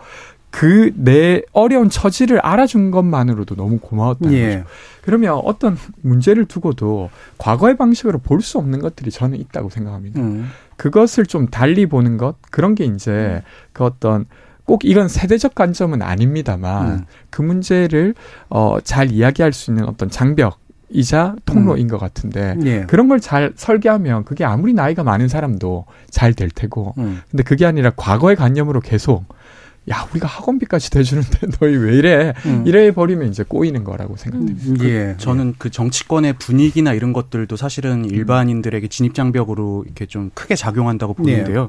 [0.51, 4.49] 그 내 어려운 처지를 알아준 것만으로도 너무 고마웠다는 예.
[4.59, 4.65] 거죠.
[5.03, 10.21] 그러면 어떤 문제를 두고도 과거의 방식으로 볼 수 없는 것들이 저는 있다고 생각합니다.
[10.21, 10.51] 음.
[10.77, 13.41] 그것을 좀 달리 보는 것 그런 게 이제 음.
[13.73, 14.27] 그 어떤
[14.65, 17.05] 꼭 이건 세대적 관점은 아닙니다만 음.
[17.31, 18.15] 그 문제를
[18.49, 20.59] 어, 잘 이야기할 수 있는 어떤 장벽
[20.91, 21.91] 이자 통로인 음.
[21.91, 22.81] 것 같은데 예.
[22.83, 27.21] 그런 걸 잘 설계하면 그게 아무리 나이가 많은 사람도 잘 될 테고 음.
[27.31, 29.25] 근데 그게 아니라 과거의 관념으로 계속
[29.91, 32.65] 야 우리가 학원비까지 대주는데 너희 왜 이래 음.
[32.67, 34.67] 이래 버리면 이제 꼬이는 거라고 생각됩니다.
[34.85, 34.89] 음.
[34.89, 35.15] 예.
[35.17, 41.15] 그, 저는 그 정치권의 분위기나 이런 것들도 사실은 일반인들에게 진입 장벽으로 이렇게 좀 크게 작용한다고
[41.15, 41.65] 보는데요.
[41.65, 41.69] 예.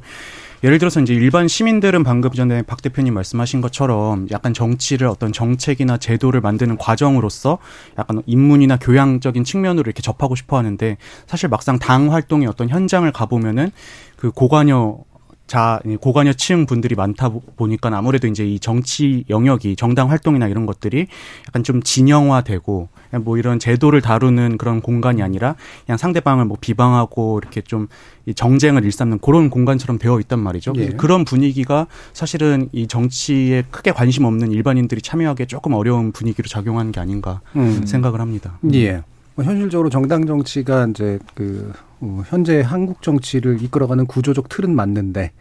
[0.63, 5.97] 예를 들어서 이제 일반 시민들은 방금 전에 박 대표님 말씀하신 것처럼 약간 정치를 어떤 정책이나
[5.97, 7.59] 제도를 만드는 과정으로서
[7.99, 13.71] 약간 입문이나 교양적인 측면으로 이렇게 접하고 싶어 하는데 사실 막상 당 활동의 어떤 현장을 가보면은
[14.15, 15.03] 그 고관여
[15.47, 21.07] 자 고관여층 분들이 많다 보니까 아무래도 이제 이 정치 영역이 정당 활동이나 이런 것들이
[21.47, 22.89] 약간 좀 진영화되고
[23.21, 25.55] 뭐 이런 제도를 다루는 그런 공간이 아니라
[25.85, 27.87] 그냥 상대방을 뭐 비방하고 이렇게 좀
[28.33, 30.73] 정쟁을 일삼는 그런 공간처럼 되어 있단 말이죠.
[30.77, 30.87] 예.
[30.89, 36.99] 그런 분위기가 사실은 이 정치에 크게 관심 없는 일반인들이 참여하기 조금 어려운 분위기로 작용하는 게
[36.99, 37.85] 아닌가 음.
[37.85, 38.59] 생각을 합니다.
[38.73, 39.03] 예.
[39.35, 45.31] 뭐 현실적으로 정당 정치가 이제 그 어, 현재 한국 정치를 이끌어가는 구조적 틀은 맞는데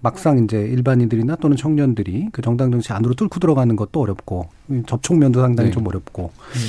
[0.00, 4.48] 막상 이제 일반인들이나 또는 청년들이 그 정당 정치 안으로 뚫고 들어가는 것도 어렵고
[4.86, 5.74] 접촉면도 상당히 네.
[5.74, 6.60] 좀 어렵고 음.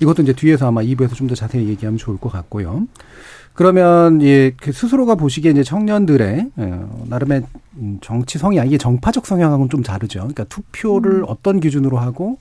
[0.00, 2.86] 이것도 이제 뒤에서 아마 2부에서 좀 더 자세히 얘기하면 좋을 것 같고요.
[3.54, 7.44] 그러면 예, 그 스스로가 보시기에 이제 청년들의 어, 나름의
[8.00, 10.18] 정치 성향 이게 정파적 성향하고는 좀 다르죠.
[10.20, 11.24] 그러니까 투표를 음.
[11.28, 12.38] 어떤 기준으로 하고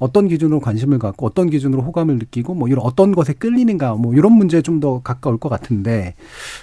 [0.00, 4.32] 어떤 기준으로 관심을 갖고 어떤 기준으로 호감을 느끼고 뭐 이런 어떤 것에 끌리는가 뭐 이런
[4.32, 6.14] 문제에 좀 더 가까울 것 같은데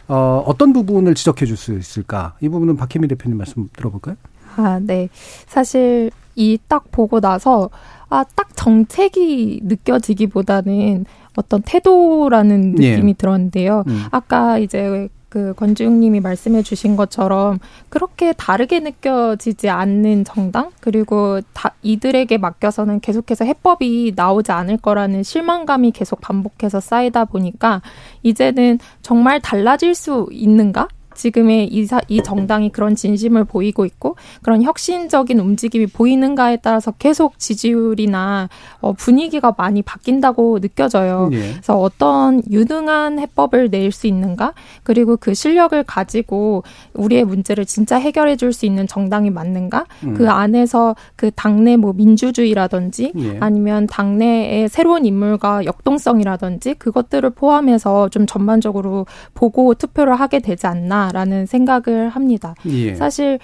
[0.10, 2.36] 어, 어떤 부분을 지적해 줄 수 있을까?
[2.42, 4.16] 이 부분은 박혜미 대표님 말씀 들어볼까요?
[4.58, 5.08] 아, 네.
[5.48, 7.70] 사실 이 딱 보고 나서
[8.10, 12.92] 아, 딱 정책이 느껴지기보다는 어떤 태도라는 예.
[12.96, 13.14] 느낌이 예.
[13.14, 13.84] 들었는데요.
[13.88, 14.04] 음.
[14.12, 17.60] 아까 이제 그 권주웅님이 말씀해 주신 것처럼
[17.90, 20.72] 그렇게 다르게 느껴지지 않는 정당?
[20.80, 27.82] 그리고 다 이들에게 맡겨서는 계속해서 해법이 나오지 않을 거라는 실망감이 계속 반복해서 쌓이다 보니까
[28.24, 30.88] 이제는 정말 달라질 수 있는가
[31.18, 37.38] 지금의 이, 사, 이 정당이 그런 진심을 보이고 있고 그런 혁신적인 움직임이 보이는가에 따라서 계속
[37.40, 38.48] 지지율이나
[38.80, 41.30] 어, 분위기가 많이 바뀐다고 느껴져요.
[41.34, 41.52] 예.
[41.54, 44.54] 그래서 어떤 유능한 해법을 낼 수 있는가
[44.84, 50.14] 그리고 그 실력을 가지고 우리의 문제를 진짜 해결해 줄 수 있는 정당이 맞는가 음.
[50.14, 53.38] 그 안에서 그 당내 뭐 민주주의라든지 예.
[53.40, 61.46] 아니면 당내의 새로운 인물과 역동성이라든지 그것들을 포함해서 좀 전반적으로 보고 투표를 하게 되지 않나 않나라는
[61.46, 62.56] 생각을 합니다.
[62.66, 62.96] 예.
[62.96, 63.40] 사실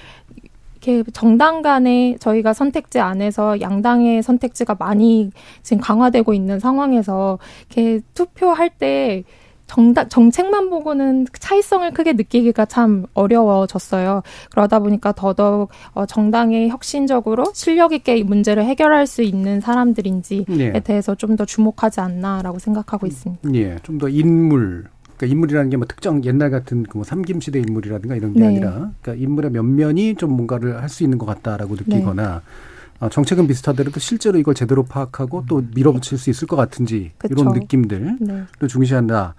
[0.81, 8.69] 이렇게 정당 간에 저희가 선택지 안에서 양당의 선택지가 많이 지금 강화되고 있는 상황에서 이렇게 투표할
[8.69, 9.23] 때
[9.65, 14.21] 정당, 정책만 보고는 차이성을 크게 느끼기가 참 어려워졌어요.
[14.51, 20.79] 그러다 보니까 더더욱 어, 정당의 혁신적으로 실력 있게 이 문제를 해결할 수 있는 사람들인지에 예.
[20.81, 23.53] 대해서 좀 더 주목하지 않나라고 생각하고 있습니다.
[23.55, 24.85] 예, 좀 더 인물
[25.23, 28.47] 그러니까 인물이라는 게 뭐 특정 옛날 같은 그 뭐 삼김시대 인물이라든가 이런 게 네.
[28.47, 32.39] 아니라 그러니까 인물의 면면이 좀 뭔가를 할 수 있는 것 같다라고 느끼거나 네.
[32.99, 37.33] 어, 정책은 비슷하더라도 실제로 이걸 제대로 파악하고 또 밀어붙일 수 있을 것 같은지 그쵸.
[37.33, 38.43] 이런 느낌들을 네.
[38.67, 39.33] 중시한다.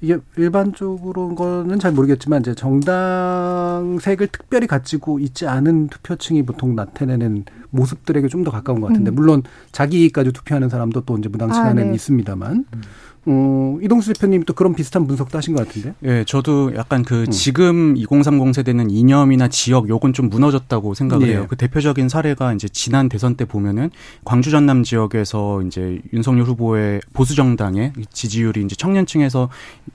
[0.00, 8.28] 이게 일반적으로 거는 잘 모르겠지만 이제 정당색을 특별히 가지고 있지 않은 투표층이 보통 나타내는 모습들에게
[8.28, 9.14] 좀 더 가까운 것 같은데 음.
[9.16, 11.94] 물론 자기 이익까지 투표하는 사람도 또 이제 무당치간에 아, 네.
[11.94, 12.64] 있습니다만.
[12.72, 12.82] 음.
[13.26, 15.94] 어, 이동수 대표님 또 그런 비슷한 분석도 하신 것 같은데?
[16.04, 17.30] 예, 저도 약간 그 음.
[17.30, 21.32] 지금 2030 세대는 이념이나 지역 요건 좀 무너졌다고 생각을 예.
[21.32, 21.46] 해요.
[21.48, 23.90] 그 대표적인 사례가 이제 지난 대선 때 보면은
[24.24, 29.50] 광주 전남 지역에서 이제 윤석열 후보의 보수 정당의 지지율이 이제 청년층에서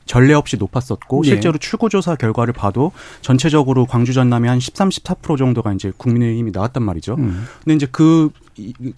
[0.05, 1.29] 전례 없이 높았었고 예.
[1.29, 6.83] 실제로 출구 조사 결과를 봐도 전체적으로 광주 전남의 한 13, 14% 정도가 이제 국민의힘이 나왔단
[6.83, 7.15] 말이죠.
[7.15, 7.47] 음.
[7.63, 8.29] 근데 이제 그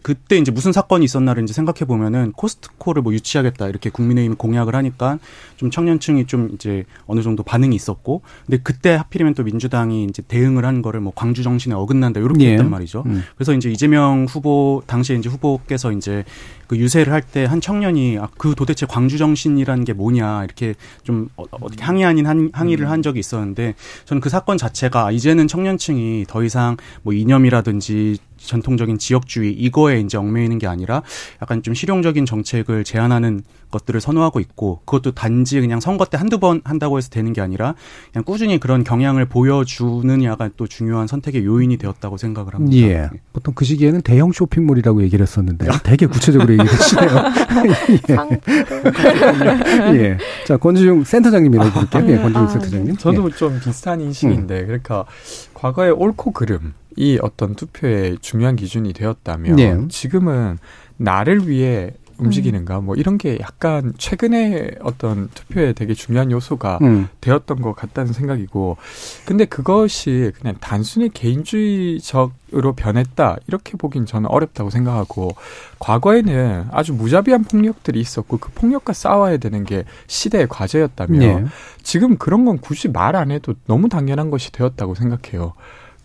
[0.02, 5.20] 그때 이제 무슨 사건이 있었나를 이제 생각해 보면은 코스트코를 뭐 유치하겠다 이렇게 국민의힘이 공약을 하니까
[5.56, 10.66] 좀 청년층이 좀 이제 어느 정도 반응이 있었고 근데 그때 하필이면 또 민주당이 이제 대응을
[10.66, 12.52] 한 거를 뭐 광주 정신에 어긋난다 이렇게 예.
[12.54, 13.04] 했단 말이죠.
[13.06, 13.24] 음.
[13.36, 16.24] 그래서 이제 이재명 후보 당시에 이제 후보께서 이제
[16.68, 21.30] 그 유세를 할 때 한 청년이 아, 그 도대체 광주 정신이라는 게 뭐냐 이렇게 좀
[21.36, 26.26] 어, 어떻게 항의 아닌 한, 항의를 한 적이 있었는데 저는 그 사건 자체가 이제는 청년층이
[26.28, 31.02] 더 이상 뭐 이념이라든지 전통적인 지역주의 이거에 이제 얽매이는 게 아니라
[31.42, 36.62] 약간 좀 실용적인 정책을 제안하는 것들을 선호하고 있고 그것도 단지 그냥 선거 때 한두 번
[36.64, 37.76] 한다고 해서 되는 게 아니라
[38.14, 42.88] 그냥 꾸준히 그런 경향을 보여주는 약간 또 중요한 선택의 요인이 되었다고 생각을 합니다.
[42.88, 43.10] 예.
[43.34, 47.10] 보통 그 시기에는 대형 쇼핑몰이라고 얘기를 했었는데 되게 구체적으로 얘기를 하시네요.
[49.96, 50.04] 예.
[50.04, 50.18] 예.
[50.46, 52.04] 자, 권지중 센터장님 이야기볼게요.
[52.08, 52.88] 예, 권지중 아, 센터장님.
[52.94, 52.98] 네.
[52.98, 53.36] 저도 예.
[53.36, 54.66] 좀 비슷한 인식인데 음.
[54.68, 55.06] 그러니까
[55.54, 59.78] 과거의 옳고 그름 이 어떤 투표의 중요한 기준이 되었다면 예.
[59.88, 60.58] 지금은
[60.98, 67.10] 나를 위해 움직이는가 뭐 이런 게 약간 최근에 어떤 투표에 되게 중요한 요소가 음.
[67.22, 68.78] 되었던 것 같다는 생각이고
[69.26, 75.36] 근데 그것이 그냥 단순히 개인주의적으로 변했다 이렇게 보긴 저는 어렵다고 생각하고
[75.78, 81.46] 과거에는 아주 무자비한 폭력들이 있었고 그 폭력과 싸워야 되는 게 시대의 과제였다면 네.
[81.84, 85.54] 지금 그런 건 굳이 말 안 해도 너무 당연한 것이 되었다고 생각해요.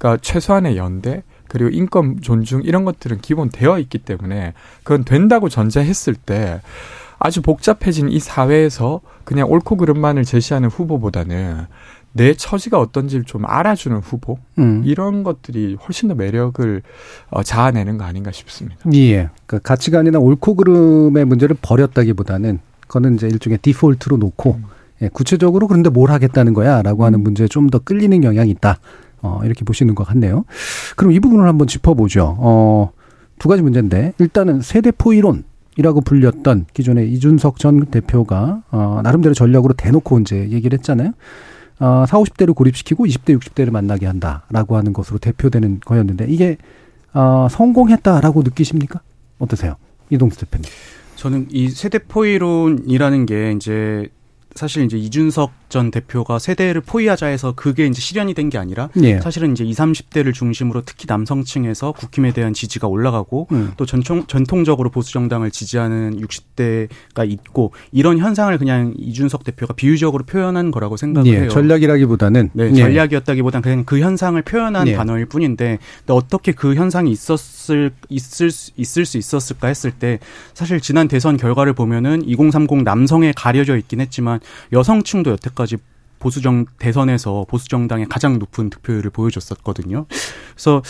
[0.02, 6.14] 그러니까 최소한의 연대 그리고 인권 존중 이런 것들은 기본 되어 있기 때문에 그건 된다고 전제했을
[6.14, 6.60] 때
[7.20, 11.66] 아주 복잡해진 이 사회에서 그냥 옳고 그름만을 제시하는 후보보다는
[12.14, 14.82] 내 처지가 어떤지를 좀 알아주는 후보 음.
[14.84, 16.82] 이런 것들이 훨씬 더 매력을
[17.30, 18.78] 어, 자아내는 거 아닌가 싶습니다.
[18.92, 24.64] 예, 그러니까 가치관이나 옳고 그름의 문제를 버렸다기보다는 그거는 이제 일종의 디폴트로 놓고 음.
[25.02, 27.22] 예, 구체적으로 그런데 뭘 하겠다는 거야라고 하는 음.
[27.22, 28.78] 문제에 좀 더 끌리는 경향이 있다.
[29.22, 30.44] 어, 이렇게 보시는 것 같네요.
[30.96, 32.37] 그럼 이 부분을 한번 짚어보죠.
[32.38, 32.92] 어,
[33.38, 35.44] 두 가지 문제인데, 일단은 세대포 이론
[35.76, 41.12] 이라고 불렸던 기존의 이준석 전 대표가, 어, 나름대로 전략으로 대놓고 이제 얘기를 했잖아요.
[41.80, 46.58] 어, 40, 50대를 고립시키고 20대, 60대를 만나게 한다라고 하는 것으로 대표되는 거였는데, 이게,
[47.14, 49.00] 어, 성공했다라고 느끼십니까?
[49.38, 49.76] 어떠세요?
[50.11, 50.70] 이동수 대표님.
[51.16, 54.08] 저는 이 세대포 이론이라는 게 이제
[54.54, 59.18] 사실 이제 이준석 전 대표가 세대를 포위하자 해서 그게 이제 실현이 된 게 아니라 예.
[59.20, 63.72] 사실은 이제 20, 30대를 중심으로 특히 남성층에서 국힘에 대한 지지가 올라가고 음.
[63.76, 70.70] 또 전통 전통적으로 보수 정당을 지지하는 60대가 있고 이런 현상을 그냥 이준석 대표가 비유적으로 표현한
[70.70, 71.40] 거라고 생각을 예.
[71.40, 71.48] 해요.
[71.48, 72.74] 전략이라기보다는 네, 예.
[72.74, 74.94] 전략이었다기보다는 그냥 그 현상을 표현한 예.
[74.94, 80.18] 단어일 뿐인데 어떻게 그 현상이 있었을 있을 수, 있을 수 있었을까 했을 때
[80.52, 84.40] 사실 지난 대선 결과를 보면은 2030 남성에 가려져 있긴 했지만
[84.72, 85.62] 여성층도 여태까지
[86.18, 90.07] 보수정 대선에서 보수정당의 가장 높은 득표율을 보여줬었거든요.
[90.53, 90.83] 그래서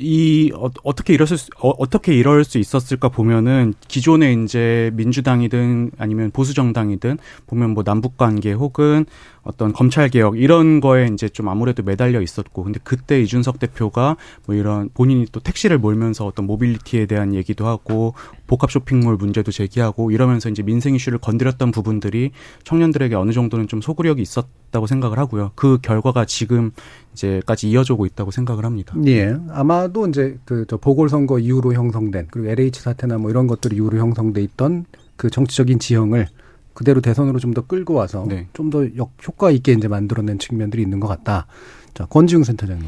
[0.00, 6.30] 이 어, 떻게 이럴 수 어, 어떻게 이럴 수 있었을까 보면은 기존에 이제 민주당이든 아니면
[6.30, 9.06] 보수 정당이든 보면 뭐 남북 관계 혹은
[9.42, 14.54] 어떤 검찰 개혁 이런 거에 이제 좀 아무래도 매달려 있었고 근데 그때 이준석 대표가 뭐
[14.54, 18.14] 이런 본인이 또 택시를 몰면서 어떤 모빌리티에 대한 얘기도 하고
[18.46, 22.30] 복합 쇼핑몰 문제도 제기하고 이러면서 이제 민생 이슈를 건드렸던 부분들이
[22.64, 25.52] 청년들에게 어느 정도는 좀 소구력이 있었다고 생각을 하고요.
[25.54, 26.72] 그 결과가 지금
[27.14, 28.94] 이제까지 이어지고 있다고 생각을 합니다.
[29.06, 29.34] 예.
[29.50, 33.98] 아마 도 이제 그 저 보궐선거 이후로 형성된 그리고 LH 사태나 뭐 이런 것들 이후로
[33.98, 34.84] 형성돼 있던
[35.16, 36.26] 그 정치적인 지형을
[36.74, 38.46] 그대로 대선으로 좀 더 끌고 와서 네.
[38.52, 38.86] 좀더
[39.26, 41.46] 효과 있게 이제 만들어낸 측면들이 있는 것 같다.
[41.94, 42.86] 자, 권지웅 센터장님.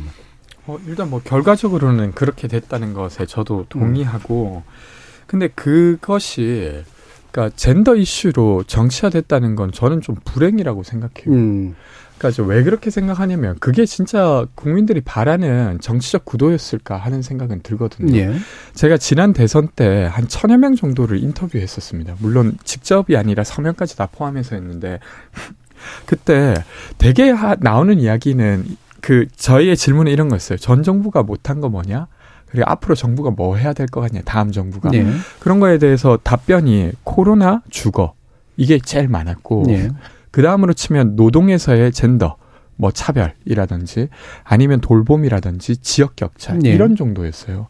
[0.66, 4.70] 어, 일단 뭐 결과적으로는 그렇게 됐다는 것에 저도 동의하고, 음.
[5.26, 6.84] 근데 그것이
[7.32, 11.34] 그러니까 젠더 이슈로 정치화됐다는 건 저는 좀 불행이라고 생각해요.
[11.34, 11.74] 음.
[12.20, 18.14] 그러니까 왜 그렇게 생각하냐면 그게 진짜 국민들이 바라는 정치적 구도였을까 하는 생각은 들거든요.
[18.16, 18.35] 예.
[18.74, 22.16] 제가 지난 대선 때 한 천여 명 정도를 인터뷰했었습니다.
[22.18, 24.98] 물론 직접이 아니라 서면까지 다 포함해서 했는데
[26.06, 26.54] 그때
[26.98, 28.64] 대개 하, 나오는 이야기는
[29.00, 30.59] 그 저희의 질문은 이런 거였어요.
[30.59, 32.06] 전 정부가 못한 거 뭐냐?
[32.50, 34.20] 그리고 앞으로 정부가 뭐 해야 될 것 같냐?
[34.24, 35.06] 다음 정부가 예.
[35.38, 38.12] 그런 거에 대해서 답변이 코로나, 주거
[38.56, 39.64] 이게 제일 많았고.
[39.70, 39.88] 예.
[40.30, 42.36] 그 다음으로 치면 노동에서의 젠더,
[42.76, 44.08] 뭐 차별이라든지
[44.42, 46.70] 아니면 돌봄이라든지 지역 격차 네.
[46.70, 47.68] 이런 정도였어요.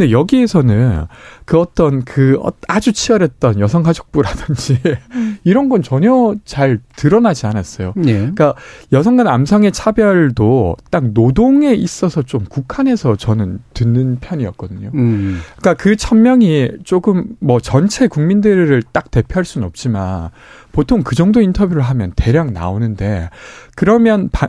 [0.00, 1.04] 근데 여기에서는
[1.44, 4.80] 그 어떤 그 어, 아주 치열했던 여성가족부라든지
[5.12, 5.36] 음.
[5.44, 7.92] 이런 건 전혀 잘 드러나지 않았어요.
[7.96, 8.14] 네.
[8.14, 8.54] 그러니까
[8.92, 14.90] 여성과 남성의 차별도 딱 노동에 있어서 좀 국한해서 저는 듣는 편이었거든요.
[14.94, 15.40] 음.
[15.58, 20.30] 그러니까 그 천명이 조금 뭐 전체 국민들을 딱 대표할 수는 없지만
[20.72, 23.28] 보통 그 정도 인터뷰를 하면 대략 나오는데
[23.76, 24.48] 그러면 바,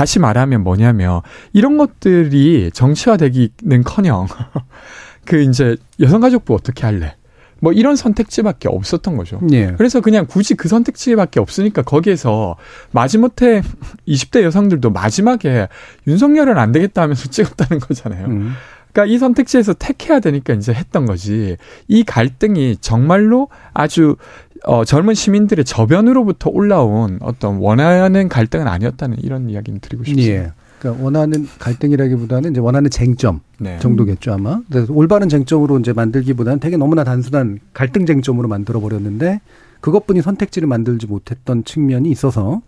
[0.00, 1.20] 다시 말하면 뭐냐면
[1.52, 4.28] 이런 것들이 정치화되기는커녕
[5.26, 7.16] 그 이제 여성가족부 어떻게 할래?
[7.58, 9.42] 뭐 이런 선택지밖에 없었던 거죠.
[9.52, 9.74] 예.
[9.76, 12.56] 그래서 그냥 굳이 그 선택지밖에 없으니까 거기에서
[12.92, 13.60] 마지못해
[14.08, 15.68] 20대 여성들도 마지막에
[16.06, 18.26] 윤석열은 안 되겠다 하면서 찍었다는 거잖아요.
[18.28, 18.54] 음.
[18.92, 21.56] 그러니까 이 선택지에서 택해야 되니까 이제 했던 거지.
[21.88, 24.16] 이 갈등이 정말로 아주
[24.64, 30.32] 어, 젊은 시민들의 저변으로부터 올라온 어떤 원하는 갈등은 아니었다는 이런 이야기는 드리고 싶습니다.
[30.32, 30.52] 예.
[30.78, 33.78] 그러니까 원하는 갈등이라기보다는 이제 원하는 쟁점 네.
[33.80, 34.60] 정도겠죠 아마.
[34.70, 39.40] 그래서 올바른 쟁점으로 이제 만들기보다는 되게 너무나 단순한 갈등 쟁점으로 만들어 버렸는데
[39.80, 42.62] 그것뿐이 선택지를 만들지 못했던 측면이 있어서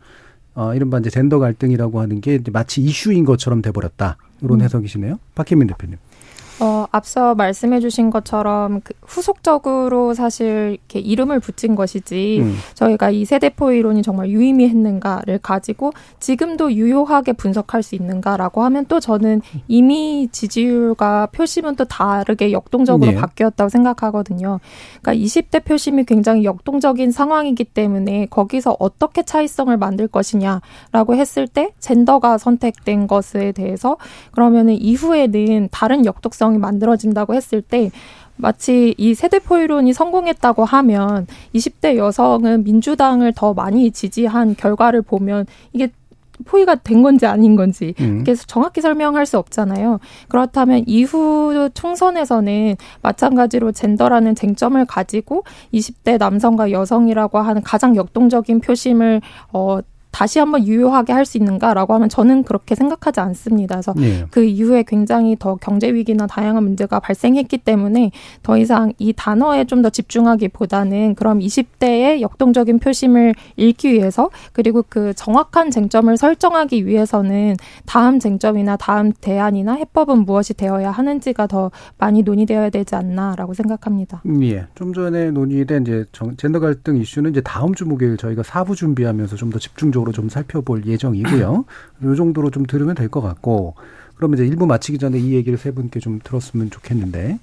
[0.54, 4.18] 어, 이른바 이제 젠더 갈등이라고 하는 게 마치 이슈인 것처럼 돼버렸다.
[4.42, 4.64] 이런 음.
[4.64, 5.18] 해석이시네요.
[5.34, 5.96] 박혜민 대표님.
[6.60, 12.56] 어, 앞서 말씀해 주신 것처럼 그 후속적으로 사실 이렇게 이름을 붙인 것이지 음.
[12.74, 19.40] 저희가 이 세대포 이론이 정말 유의미했는가를 가지고 지금도 유효하게 분석할 수 있는가라고 하면 또 저는
[19.66, 23.16] 이미 지지율과 표심은 또 다르게 역동적으로 네.
[23.16, 24.60] 바뀌었다고 생각하거든요.
[25.00, 32.38] 그러니까 20대 표심이 굉장히 역동적인 상황이기 때문에 거기서 어떻게 차이성을 만들 것이냐라고 했을 때 젠더가
[32.38, 33.96] 선택된 것에 대해서
[34.32, 37.90] 그러면은 이후에는 다른 역동성 가능성이 만들어진다고 했을 때
[38.36, 45.90] 마치 이 세대 포이론이 성공했다고 하면 20대 여성은 민주당을 더 많이 지지한 결과를 보면 이게
[46.44, 48.24] 포위가 된 건지 아닌 건지 음.
[48.24, 50.00] 그래서 정확히 설명할 수 없잖아요.
[50.28, 59.20] 그렇다면 이후 총선에서는 마찬가지로 젠더라는 쟁점을 가지고 20대 남성과 여성이라고 하는 가장 역동적인 표심을
[59.52, 59.78] 어
[60.12, 63.76] 다시 한번 유효하게 할 수 있는가라고 하면 저는 그렇게 생각하지 않습니다.
[63.76, 64.24] 그래서 네.
[64.32, 68.10] 그 이후에 굉장히 더 경제 위기나 다양한 문제가 발생했기 때문에
[68.42, 75.14] 더 이상 이 단어에 좀 더 집중하기보다는 그럼 20대의 역동적인 표심을 읽기 위해서 그리고 그
[75.14, 82.70] 정확한 쟁점을 설정하기 위해서는 다음 쟁점이나 다음 대안이나 해법은 무엇이 되어야 하는지가 더 많이 논의되어야
[82.70, 84.22] 되지 않나라고 생각합니다.
[84.26, 84.66] 음, 예.
[84.74, 86.04] 좀 전에 논의된 이제
[86.36, 90.28] 젠더 갈등 이슈는 이제 다음 주 목요일 저희가 사부 준비하면서 좀 더 집중적으로 적극적으로 좀
[90.28, 91.64] 살펴볼 예정이고요.
[92.02, 93.74] 이 정도로 좀 들으면 될 것 같고
[94.16, 97.38] 그러면 이제 일부 마치기 전에 이 얘기를 세 분께 좀 들었으면 좋겠는데,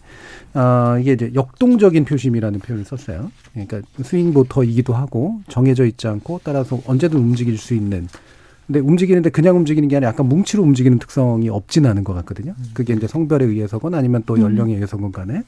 [0.54, 3.32] 아, 이게 이제 역동적인 표심이라는 표현을 썼어요.
[3.52, 8.08] 그러니까 스윙 보터이기도 하고 정해져 있지 않고 따라서 언제든 움직일 수 있는
[8.70, 12.54] 근데 움직이는데 그냥 움직이는 게 아니라 약간 뭉치로 움직이는 특성이 없진 않은 것 같거든요.
[12.56, 12.66] 음.
[12.76, 14.42] 그게 이제 성별에 의해서건 아니면 또 음.
[14.42, 15.42] 연령에 의해서건 간에.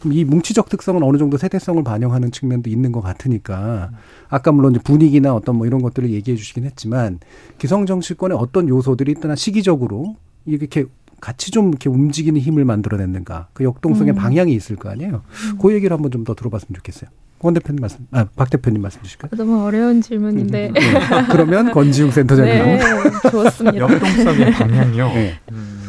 [0.00, 3.90] 그럼 이 뭉치적 특성은 어느 정도 세대성을 반영하는 측면도 있는 것 같으니까
[4.30, 7.18] 아까 물론 이제 분위기나 어떤 뭐 이런 것들을 얘기해 주시긴 했지만
[7.58, 10.16] 기성 정치권의 어떤 요소들이 일단 시기적으로
[10.46, 10.86] 이렇게
[11.20, 14.16] 같이 좀 이렇게 움직이는 힘을 만들어냈는가 그 역동성의 음.
[14.16, 15.20] 방향이 있을 거 아니에요.
[15.52, 15.58] 음.
[15.60, 17.10] 그 얘기를 한번 좀 더 들어봤으면 좋겠어요.
[17.42, 19.30] 권 대표님 말씀, 아, 박 대표님 말씀 주실까요?
[19.36, 20.68] 너무 어려운 질문인데.
[20.68, 20.80] 음, 네.
[21.28, 22.54] 그러면 권지웅 센터장님.
[22.54, 22.80] 네,
[23.30, 23.78] 좋습니다.
[23.78, 25.08] 역동성의 방향요.
[25.08, 25.34] 네.
[25.50, 25.81] 음.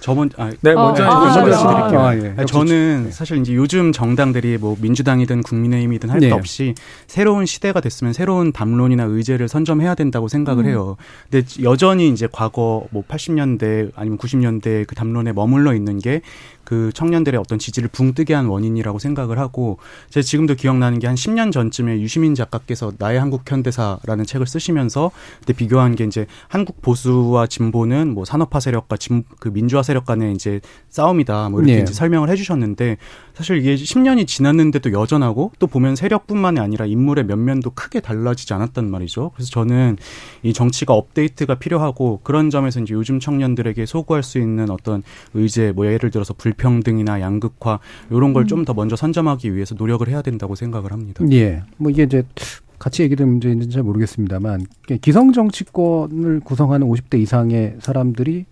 [0.00, 2.00] 저 먼저 아, 네 먼저 아, 먼저 드릴게요.
[2.00, 2.44] 아, 예.
[2.46, 3.10] 저는 네.
[3.10, 6.32] 사실 이제 요즘 정당들이 뭐 민주당이든 국민의힘이든 할것 네.
[6.32, 6.74] 없이
[7.06, 10.68] 새로운 시대가 됐으면 새로운 담론이나 의제를 선점해야 된다고 생각을 음.
[10.68, 10.96] 해요.
[11.30, 16.22] 근데 여전히 이제 과거 뭐 80년대 아니면 90년대 그 담론에 머물러 있는 게
[16.70, 19.78] 그 청년들의 어떤 지지를 붕뜨게 한 원인이라고 생각을 하고
[20.10, 25.52] 제가 지금도 기억나는 게 한 10년 전쯤에 유시민 작가께서 나의 한국 현대사라는 책을 쓰시면서 그때
[25.52, 30.60] 비교한 게 이제 한국 보수와 진보는 뭐 산업화 세력과 진, 그 민주화 세력 간의 이제
[30.90, 31.82] 싸움이다 뭐 이렇게 네.
[31.82, 32.98] 이제 설명을 해주셨는데
[33.34, 39.32] 사실 이게 10년이 지났는데도 여전하고 또 보면 세력뿐만이 아니라 인물의 면면도 크게 달라지지 않았단 말이죠.
[39.34, 39.96] 그래서 저는
[40.42, 45.02] 이 정치가 업데이트가 필요하고 그런 점에서 이제 요즘 청년들에게 소구할 수 있는 어떤
[45.34, 47.78] 의제 뭐 예를 들어서 불 불평등이나 양극화
[48.10, 48.76] 이런 걸 좀더 음.
[48.76, 51.24] 먼저 선점하기 위해서 노력을 해야 된다고 생각을 합니다.
[51.32, 51.62] 예.
[51.76, 52.22] 뭐 이게 이제
[52.78, 54.66] 같이 얘기된 문제인지는 잘 모르겠습니다만
[55.02, 58.46] 기성 정치권을 구성하는 50대 이상의 사람들이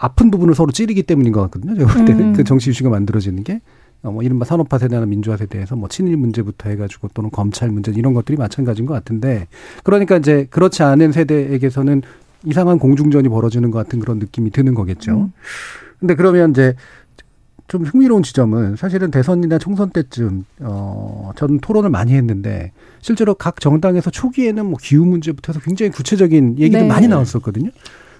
[0.00, 1.76] 아픈 부분을 서로 찌르기 때문인 것 같거든요.
[1.76, 2.32] 제가 볼 때는 음.
[2.32, 3.60] 그 정치 이슈가 만들어지는 게.
[4.02, 8.14] 어, 뭐 이른바 산업화 세대나 민주화 세대에서 뭐 친일 문제부터 해가지고 또는 검찰 문제 이런
[8.14, 9.46] 것들이 마찬가지인 것 같은데
[9.84, 12.00] 그러니까 이제 그렇지 않은 세대에게서는
[12.46, 15.12] 이상한 공중전이 벌어지는 것 같은 그런 느낌이 드는 거겠죠.
[15.12, 15.32] 음.
[15.98, 16.74] 근데 그러면 이제
[17.68, 22.72] 좀 흥미로운 지점은 사실은 대선이나 총선 때쯤 어 저는 토론을 많이 했는데
[23.02, 26.88] 실제로 각 정당에서 초기에는 뭐 기후 문제부터 해서 굉장히 구체적인 얘기들 네.
[26.88, 27.70] 많이 나왔었거든요.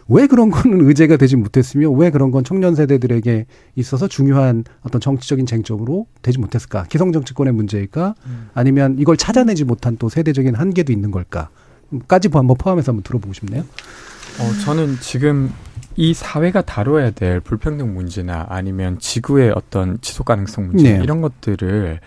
[0.08, 3.46] 왜 그런 거는 의제가 되지 못했으며 왜 그런 건 청년 세대들에게
[3.76, 6.84] 있어서 중요한 어떤 정치적인 쟁점으로 되지 못했을까?
[6.84, 8.14] 기성 정치권의 문제일까?
[8.26, 8.48] 음.
[8.54, 13.62] 아니면 이걸 찾아내지 못한 또 세대적인 한계도 있는 걸까?까지 한번 포함해서 한번 들어보고 싶네요.
[13.62, 15.52] 어, 저는 지금
[16.00, 21.04] 이 사회가 다뤄야 될 불평등 문제나 아니면 지구의 어떤 지속 가능성 문제 네.
[21.04, 22.00] 이런 것들을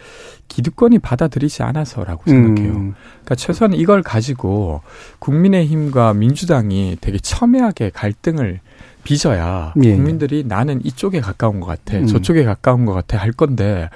[0.48, 2.74] 기득권이 받아들이지 않아서라고 생각해요.
[2.74, 2.96] 음.
[2.96, 4.82] 그러니까 최소한 이걸 가지고
[5.20, 8.62] 국민의힘과 민주당이 되게 첨예하게 갈등을
[9.04, 9.94] 빚어야 예.
[9.94, 12.08] 국민들이 나는 이쪽에 가까운 것 같아, 음.
[12.08, 13.92] 저쪽에 가까운 것 같아 할 건데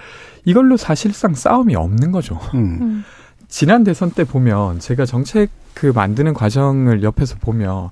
[0.45, 2.39] 이걸로 사실상 싸움이 없는 거죠.
[2.53, 2.77] 음.
[2.81, 3.03] 음.
[3.49, 7.89] 지난 대선 때 보면 제가 정책 그 만드는 과정을 옆에서 보면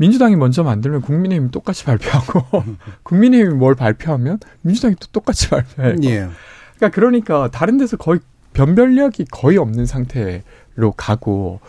[0.00, 2.64] 민주당이 먼저 만들면 국민의힘이 똑같이 발표하고
[3.04, 5.96] 국민의힘이 뭘 발표하면 민주당이 또 똑같이 발표해요.
[6.04, 6.26] 예.
[6.76, 8.20] 그러니까 그러니까 다른 데서 거의
[8.54, 11.60] 변별력이 거의 없는 상태로 가고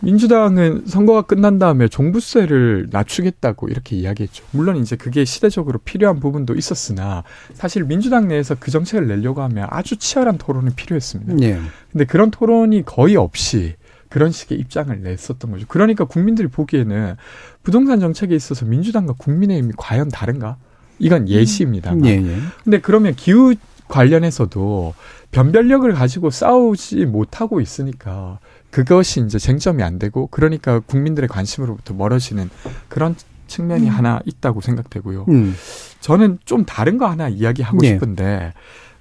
[0.00, 4.44] 민주당은 선거가 끝난 다음에 종부세를 낮추겠다고 이렇게 이야기했죠.
[4.50, 7.22] 물론 이제 그게 시대적으로 필요한 부분도 있었으나
[7.54, 11.46] 사실 민주당 내에서 그 정책을 내려고 하면 아주 치열한 토론이 필요했습니다.
[11.46, 11.60] 예.
[11.92, 13.76] 근데 그런 토론이 거의 없이
[14.12, 15.64] 그런 식의 입장을 냈었던 거죠.
[15.68, 17.16] 그러니까 국민들이 보기에는
[17.62, 20.58] 부동산 정책에 있어서 민주당과 국민의힘이 과연 다른가?
[20.98, 21.94] 이건 예시입니다.
[21.94, 22.04] 음.
[22.04, 22.36] 예, 예.
[22.62, 23.54] 근데 그러면 기후
[23.88, 24.92] 관련해서도
[25.30, 28.38] 변별력을 가지고 싸우지 못하고 있으니까
[28.70, 32.50] 그것이 이제 쟁점이 안 되고 그러니까 국민들의 관심으로부터 멀어지는
[32.90, 33.94] 그런 측면이 음.
[33.94, 35.24] 하나 있다고 생각되고요.
[35.30, 35.54] 음.
[36.00, 37.94] 저는 좀 다른 거 하나 이야기하고 예.
[37.94, 38.52] 싶은데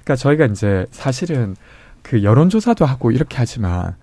[0.06, 1.58] 그러니까 저희가 이제 사실은
[2.02, 3.96] 그 여론조사도 하고 이렇게 하지만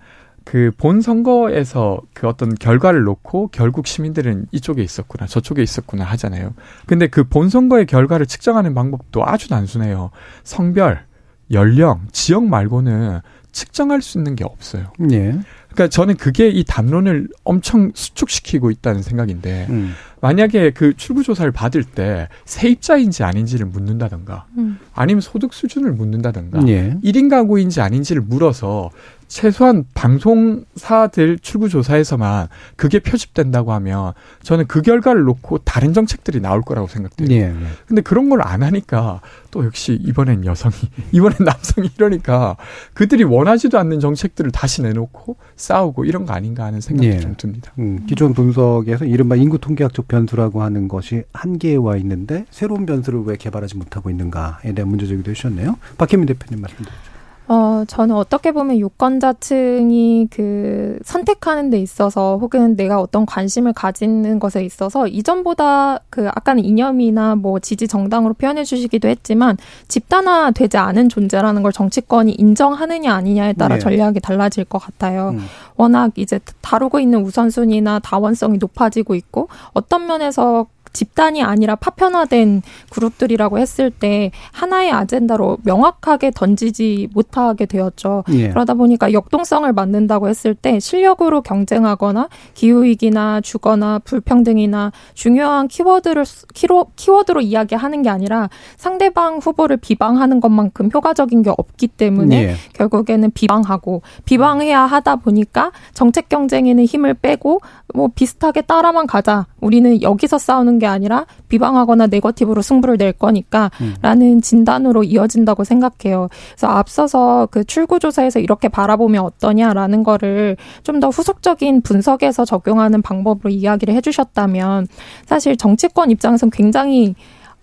[0.49, 6.55] 그 본 선거에서 그 어떤 결과를 놓고 결국 시민들은 이쪽에 있었구나 저쪽에 있었구나 하잖아요.
[6.87, 10.09] 근데 그 본 선거의 결과를 측정하는 방법도 아주 단순해요.
[10.43, 11.05] 성별,
[11.51, 13.19] 연령, 지역 말고는
[13.51, 14.91] 측정할 수 있는 게 없어요.
[15.11, 15.37] 예.
[15.69, 19.93] 그러니까 저는 그게 이 담론을 엄청 수축시키고 있다는 생각인데 음.
[20.19, 24.79] 만약에 그 출구 조사를 받을 때 세입자인지 아닌지를 묻는다던가 음.
[24.95, 26.97] 아니면 소득 수준을 묻는다던가 예.
[27.03, 28.89] 1인 가구인지 아닌지를 물어서
[29.29, 34.13] 최소한 방송사들 출구 조사에서만 그게 표집된다고 하면
[34.43, 37.29] 저는 그 결과를 놓고 다른 정책들이 나올 거라고 생각돼요.
[37.31, 37.55] 예, 예.
[37.87, 39.21] 근데 그런 걸 안 하니까
[39.51, 40.73] 또 역시 이번엔 여성이
[41.11, 42.55] 이번엔 남성이 이러니까
[42.93, 47.19] 그들이 원하지도 않는 정책들을 다시 내놓고 싸우고 이런 거 아닌가 하는 생각이 예.
[47.19, 47.71] 좀 듭니다.
[47.79, 53.35] 음, 기존 분석에서 이른바 인구 통계학적 변수라고 하는 것이 한계에 와 있는데 새로운 변수를 왜
[53.37, 55.77] 개발하지 못하고 있는가에 대한 문제 제기도 해주셨네요.
[55.97, 57.18] 박혜민 대표님 말씀 드리죠.
[57.51, 64.63] 어, 저는 어떻게 보면 유권자층이 그 선택하는 데 있어서 혹은 내가 어떤 관심을 가지는 것에
[64.63, 71.63] 있어서 이전보다 그 아까는 이념이나 뭐 지지 정당으로 표현해 주시기도 했지만 집단화 되지 않은 존재라는
[71.63, 73.79] 걸 정치권이 인정하느냐 아니냐에 따라 네.
[73.79, 75.29] 전략이 달라질 것 같아요.
[75.29, 75.43] 음.
[75.75, 83.91] 워낙 이제 다루고 있는 우선순위나 다원성이 높아지고 있고 어떤 면에서 집단이 아니라 파편화된 그룹들이라고 했을
[83.91, 88.23] 때 하나의 아젠다로 명확하게 던지지 못하게 되었죠.
[88.33, 88.49] 예.
[88.49, 97.41] 그러다 보니까 역동성을 만든다고 했을 때 실력으로 경쟁하거나 기후위기나 주거나 불평등이나 중요한 키워드를 키로, 키워드로
[97.41, 102.55] 이야기하는 게 아니라 상대방 후보를 비방하는 것만큼 효과적인 게 없기 때문에 예.
[102.73, 107.61] 결국에는 비방하고 비방해야 하다 보니까 정책 경쟁에는 힘을 빼고
[107.93, 109.45] 뭐 비슷하게 따라만 가자.
[109.61, 114.41] 우리는 여기서 싸우는 게 아니라 비방하거나 네거티브로 승부를 낼 거니까라는 음.
[114.41, 116.29] 진단으로 이어진다고 생각해요.
[116.51, 123.93] 그래서 앞서서 그 출구조사에서 이렇게 바라보면 어떠냐라는 거를 좀 더 후속적인 분석에서 적용하는 방법으로 이야기를
[123.95, 124.87] 해주셨다면
[125.25, 127.15] 사실 정치권 입장에서는 굉장히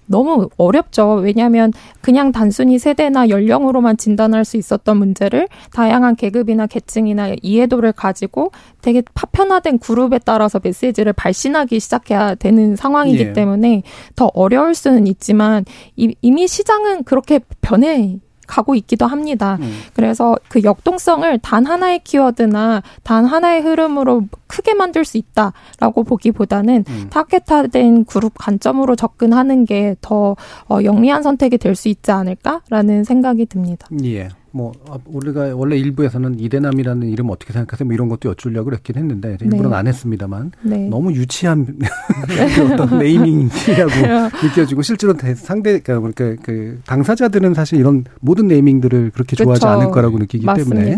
[0.07, 1.15] 너무 어렵죠.
[1.15, 9.03] 왜냐하면 그냥 단순히 세대나 연령으로만 진단할 수 있었던 문제를 다양한 계급이나 계층이나 이해도를 가지고 되게
[9.15, 13.33] 파편화된 그룹에 따라서 메시지를 발신하기 시작해야 되는 상황이기 예.
[13.33, 13.83] 때문에
[14.15, 15.65] 더 어려울 수는 있지만
[15.97, 19.59] 이미 시장은 그렇게 변해 가고 있기도 합니다.
[19.61, 19.81] 음.
[19.95, 27.07] 그래서 그 역동성을 단 하나의 키워드나 단 하나의 흐름으로 크게 만들 수 있다라고 보기보다는 음.
[27.11, 30.37] 타겟화된 그룹 관점으로 접근하는 게더
[30.69, 33.87] 어, 영리한 선택이 될 수 있지 않을까라는 생각이 듭니다.
[34.05, 34.29] 예.
[34.57, 37.87] 뭐 아, 우리가 원래 일부에서는 이대남이라는 이름 어떻게 생각하세요?
[37.87, 39.77] 뭐 이런 것도 여쭈려고 그랬긴 했는데 일부는 네.
[39.77, 40.89] 안 했습니다만 네.
[40.89, 41.67] 너무 유치한
[42.73, 43.93] 어떤 네이밍이라고
[44.43, 49.67] 느껴지고 실제로 상대 그러니까, 그 당사자들은 사실 이런 모든 네이밍들을 그렇게 좋아하지.
[49.67, 50.75] 않을 거라고 느끼기 맞습니다.
[50.75, 50.97] 때문에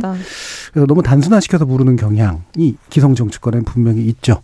[0.72, 4.40] 그래서 너무 단순화시켜서 부르는 경향이 기성 정치권에 분명히 있죠.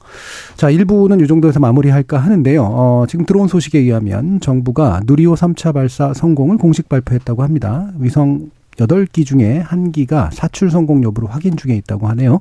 [0.57, 2.63] 자, 일부는 이 정도에서 마무리할까 하는데요.
[2.65, 7.93] 어, 지금 들어온 소식에 의하면 정부가 누리호 3차 발사 성공을 공식 발표했다고 합니다.
[7.99, 12.41] 위성 8기 중에 한기가 사출 성공 여부를 확인 중에 있다고 하네요.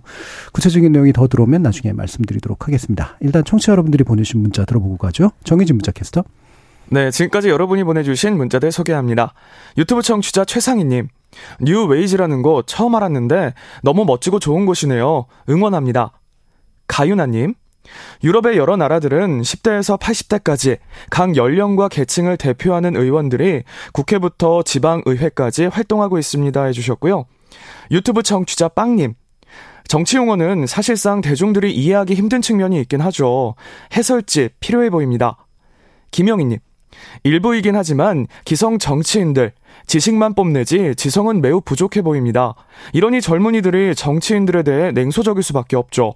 [0.52, 3.18] 구체적인 내용이 더 들어오면 나중에 말씀드리도록 하겠습니다.
[3.22, 5.32] 일단 청취자 여러분들이 보내주신 문자 들어보고 가죠.
[5.44, 6.24] 정희진 문자 캐스터.
[6.90, 9.34] 네, 지금까지 여러분이 보내주신 문자들 소개합니다.
[9.78, 11.08] 유튜브 청취자 최상희님.
[11.62, 15.26] 뉴 웨이즈라는 곳 처음 알았는데 너무 멋지고 좋은 곳이네요.
[15.50, 16.12] 응원합니다.
[16.88, 17.56] 가윤아님.
[18.24, 20.80] 유럽의 여러 나라들은 10대에서 80대까지
[21.10, 23.64] 각 연령과 계층을 대표하는 의원들이
[23.94, 27.26] 국회부터 지방의회까지 활동하고 있습니다 해주셨고요.
[27.92, 29.14] 유튜브 청취자 빵님.
[29.88, 33.56] 정치 용어는 사실상 대중들이 이해하기 힘든 측면이 있긴 하죠.
[33.96, 35.46] 해설지 필요해 보입니다.
[36.12, 36.60] 김영희님.
[37.24, 39.52] 일부이긴 하지만 기성 정치인들,
[39.88, 42.54] 지식만 뽐내지 지성은 매우 부족해 보입니다.
[42.94, 46.14] 이러니 젊은이들이 정치인들에 대해 냉소적일 수밖에 없죠.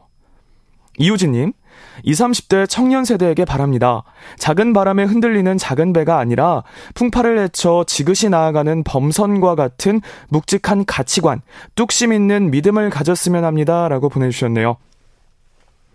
[0.97, 1.53] 이우진님,
[2.03, 4.03] 20, 30대 청년 세대에게 바랍니다.
[4.37, 11.41] 작은 바람에 흔들리는 작은 배가 아니라 풍파를 헤쳐 지그시 나아가는 범선과 같은 묵직한 가치관,
[11.75, 13.87] 뚝심 있는 믿음을 가졌으면 합니다.
[13.87, 14.77] 라고 보내주셨네요.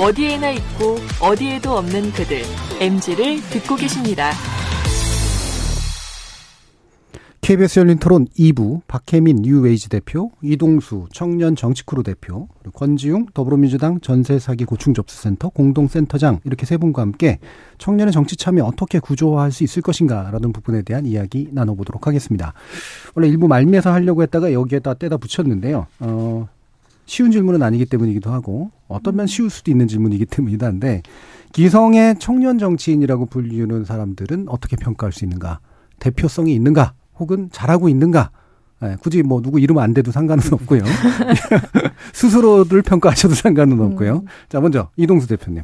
[0.00, 2.42] 어디에나 있고 어디에도 없는 그들
[2.80, 4.30] MZ를 듣고 계십니다.
[7.42, 15.48] KBS 열린 토론 2부 박혜민 뉴웨이즈 대표, 이동수 청년 정치크루 대표, 권지웅 더불어민주당 전세사기 고충접수센터
[15.48, 17.40] 공동센터장 이렇게 세 분과 함께
[17.78, 22.54] 청년의 정치 참여 어떻게 구조화할 수 있을 것인가라는 부분에 대한 이야기 나눠보도록 하겠습니다.
[23.14, 25.86] 원래 일부 말미에서 하려고 했다가 여기에다 떼다 붙였는데요.
[25.98, 26.48] 어,
[27.06, 31.02] 쉬운 질문은 아니기 때문이기도 하고 어떤 면 쉬울 수도 있는 질문이기 때문이다 한데
[31.52, 35.60] 기성의 청년 정치인이라고 불리는 사람들은 어떻게 평가할 수 있는가?
[35.98, 36.94] 대표성이 있는가?
[37.18, 38.30] 혹은 잘하고 있는가?
[38.80, 40.82] 네, 굳이 뭐 누구 이름 안 대도 상관은 없고요.
[42.12, 44.16] 스스로를 평가하셔도 상관은 없고요.
[44.16, 44.26] 음.
[44.48, 45.62] 자, 먼저 이동수 대표님.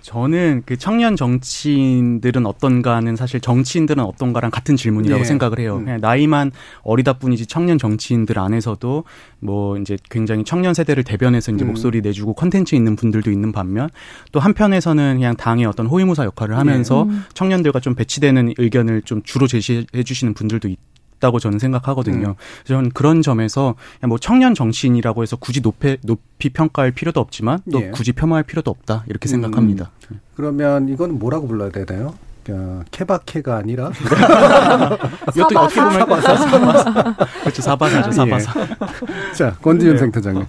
[0.00, 5.26] 저는 그 청년 정치인들은 어떤가는 사실 정치인들은 어떤가랑 같은 질문이라고 네.
[5.26, 5.82] 생각을 해요.
[5.86, 5.98] 음.
[6.00, 9.04] 나이만 어리다 뿐이지 청년 정치인들 안에서도
[9.40, 11.68] 뭐 이제 굉장히 청년 세대를 대변해서 이제 음.
[11.68, 13.88] 목소리 내주고 컨텐츠 있는 분들도 있는 반면
[14.32, 17.14] 또 한편에서는 그냥 당의 어떤 호위무사 역할을 하면서 네.
[17.14, 17.24] 음.
[17.34, 20.78] 청년들과 좀 배치되는 의견을 좀 주로 제시해 주시는 분들도 있,
[21.18, 22.28] 있다고 저는 생각하거든요.
[22.28, 22.34] 음.
[22.64, 23.74] 저는 그런 점에서
[24.06, 27.90] 뭐 청년 정치인이라고 해서 굳이 높이, 높이 평가할 필요도 없지만 또 예.
[27.90, 29.30] 굳이 폄하할 필요도 없다 이렇게 음.
[29.30, 29.90] 생각합니다.
[30.34, 32.14] 그러면 이건 뭐라고 불러야 되나요?
[32.50, 33.90] 어, 케바케가 아니라
[35.36, 37.14] 이것도 어떻게 보면 사바사 사바사
[37.44, 38.60] 그렇죠 사바사죠 사바사.
[38.60, 39.34] 예.
[39.34, 39.98] 자 권지윤 네.
[39.98, 40.46] 생터장님.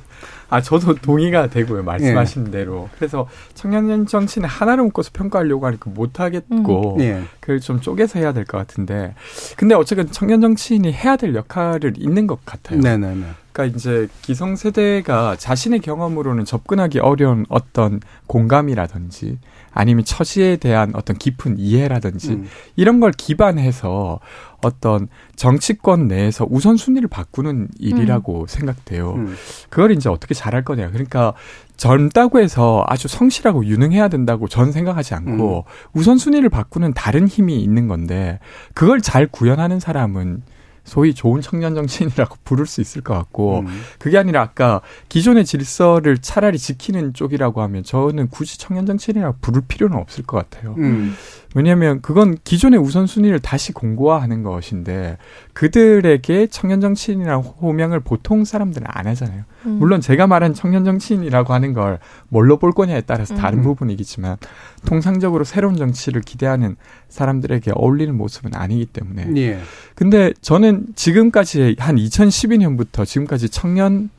[0.50, 2.52] 아 저도 동의가 되고요 말씀하신 예.
[2.52, 7.02] 대로 그래서 청년 정치는 하나를 묶어서 평가하려고 하니까 못 하겠고 음.
[7.02, 7.24] 예.
[7.40, 9.14] 그걸 좀 쪼개서 해야 될 것 같은데
[9.58, 12.80] 근데 어쨌든 청년 정치인이 해야 될 역할을 있는 것 같아요.
[12.80, 13.26] 네네네.
[13.52, 19.38] 그러니까 이제 기성 세대가 자신의 경험으로는 접근하기 어려운 어떤 공감이라든지
[19.72, 22.48] 아니면 처지에 대한 어떤 깊은 이해라든지 음.
[22.76, 24.20] 이런 걸 기반해서
[24.62, 28.48] 어떤 정치권 내에서 우선순위를 바꾸는 일이라고 음.
[28.48, 29.14] 생각돼요.
[29.14, 29.36] 음.
[29.70, 30.90] 그걸 이제 어떻게 잘할 거냐.
[30.92, 31.34] 그러니까
[31.78, 35.98] 젊다고 해서 아주 성실하고 유능해야 된다고 전 생각하지 않고 음.
[35.98, 38.40] 우선순위를 바꾸는 다른 힘이 있는 건데
[38.74, 40.44] 그걸 잘 구현하는 사람은
[40.90, 43.68] 소위 좋은 청년 정치인이라고 부를 수 있을 것 같고 음.
[44.00, 49.98] 그게 아니라 아까 기존의 질서를 차라리 지키는 쪽이라고 하면 저는 굳이 청년 정치인이라고 부를 필요는
[49.98, 50.76] 없을 것 같아요.
[50.78, 51.16] 음.
[51.56, 55.18] 왜냐하면 그건 기존의 우선순위를 다시 공고화하는 것인데
[55.54, 59.44] 그들에게 청년 정치인이라는 호명을 보통 사람들은 안 하잖아요.
[59.66, 59.72] 음.
[59.80, 63.64] 물론 제가 말한 청년 정치인이라고 하는 걸 뭘로 볼 거냐에 따라서 다른 음.
[63.64, 64.38] 부분이겠지만
[64.86, 66.76] 통상적으로 새로운 정치를 기대하는
[67.10, 69.32] 사람들에게 어울리는 모습은 아니기 때문에.
[69.38, 69.60] 예.
[69.96, 74.10] 근데 저는 지금까지 한 2012년부터 지금까지 청년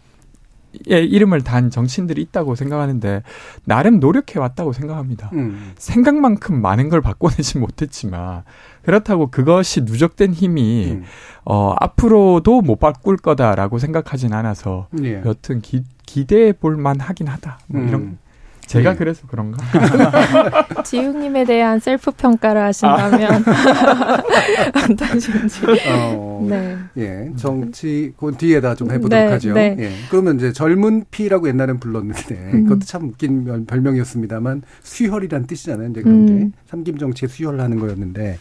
[0.87, 3.25] 의 이름을 단 정치인들이 있다고 생각하는데
[3.65, 5.31] 나름 노력해 왔다고 생각합니다.
[5.33, 5.73] 음.
[5.77, 8.45] 생각만큼 많은 걸 바꿔내지 못했지만
[8.83, 11.05] 그렇다고 그것이 누적된 힘이 음.
[11.45, 15.23] 어 앞으로도 못 바꿀 거다라고 생각하진 않아서 예.
[15.25, 17.59] 여튼 기, 기대해 볼 만하긴 하다.
[17.67, 17.89] 뭐 음.
[17.89, 18.19] 이런
[18.71, 18.99] 제가 네.
[18.99, 19.59] 그래서 그런가?
[20.85, 23.43] 지웅님에 대한 셀프 평가를 하신다면
[24.93, 25.63] 어떠신지.
[25.89, 26.77] 어, 네.
[26.99, 29.55] 예, 정치 그 뒤에다 좀 해보도록 네, 하죠.
[29.55, 29.77] 네.
[29.77, 32.63] 예, 그러면 이제 젊은 피라고 옛날엔 불렀는데 음.
[32.67, 35.91] 그것도 참 웃긴 별명이었습니다만 수혈이란 뜻이잖아요.
[35.91, 36.53] 이제 그런 게 음.
[36.69, 38.39] 삼김 정치에 수혈하는 거였는데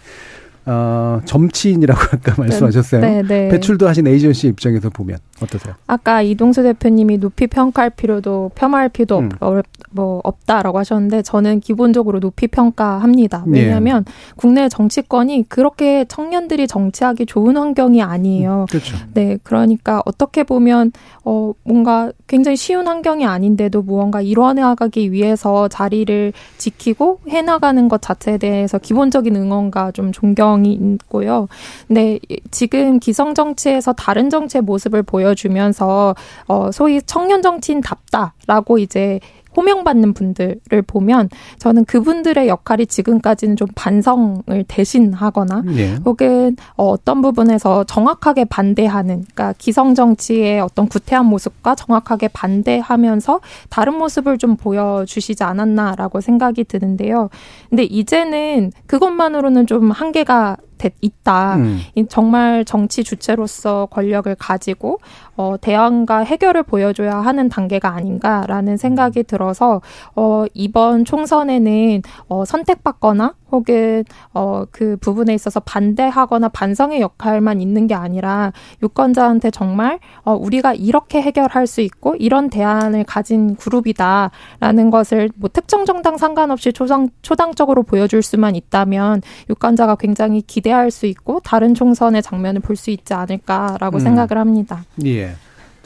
[0.65, 3.01] 어, 점치인이라고 아까 말씀하셨어요.
[3.01, 3.49] 네, 네.
[3.49, 5.75] 배출도 하신 에이전시 입장에서 보면 어떠세요?
[5.87, 9.29] 아까 이동수 대표님이 높이 평가할 필요도 폄하할 필요도 음.
[9.39, 13.45] 없, 뭐 없다라고 하셨는데 저는 기본적으로 높이 평가합니다.
[13.47, 13.61] 네.
[13.61, 14.11] 왜냐하면 네.
[14.35, 18.61] 국내 정치권이 그렇게 청년들이 정치하기 좋은 환경이 아니에요.
[18.61, 18.97] 음, 그렇죠.
[19.13, 20.91] 네, 그러니까 어떻게 보면
[21.23, 28.77] 어 뭔가 굉장히 쉬운 환경이 아닌데도 무언가 이뤄내가기 위해서 자리를 지키고 해나가는 것 자체에 대해서
[28.77, 31.47] 기본적인 응원과 좀 존경 이 있고요.
[31.87, 32.19] 근데
[32.51, 36.15] 지금 기성 정치에서 다른 정치의 모습을 보여주면서
[36.47, 39.19] 어 소위 청년 정치인답다라고 이제
[39.59, 45.97] 호명받는 분들을 보면 저는 그분들의 역할이 지금까지는 좀 반성을 대신하거나 네.
[46.05, 53.95] 혹은 어, 어떤 부분에서 정확하게 반대하는 그러니까 기성 정치의 어떤 구태한 모습과 정확하게 반대하면서 다른
[53.95, 57.29] 모습을 좀 보여주시지 않았나라고 생각이 드는데요.
[57.69, 60.55] 근데 이제는 그것만으로는 좀 한계가
[61.01, 61.55] 있다.
[61.55, 61.79] 음.
[62.07, 64.99] 정말 정치 주체로서 권력을 가지고
[65.35, 69.81] 어, 대안과 해결을 보여줘야 하는 단계가 아닌가라는 생각이 들어서
[70.15, 77.93] 어, 이번 총선에는 어, 선택받거나 혹은 어, 그 부분에 있어서 반대하거나 반성의 역할만 있는 게
[77.93, 85.49] 아니라 유권자한테 정말 어, 우리가 이렇게 해결할 수 있고 이런 대안을 가진 그룹이다라는 것을 뭐
[85.51, 92.23] 특정 정당 상관없이 초당, 초당적으로 보여줄 수만 있다면 유권자가 굉장히 기대할 수 있고 다른 총선의
[92.23, 93.99] 장면을 볼 수 있지 않을까라고 음.
[93.99, 94.83] 생각을 합니다.
[95.05, 95.35] 예.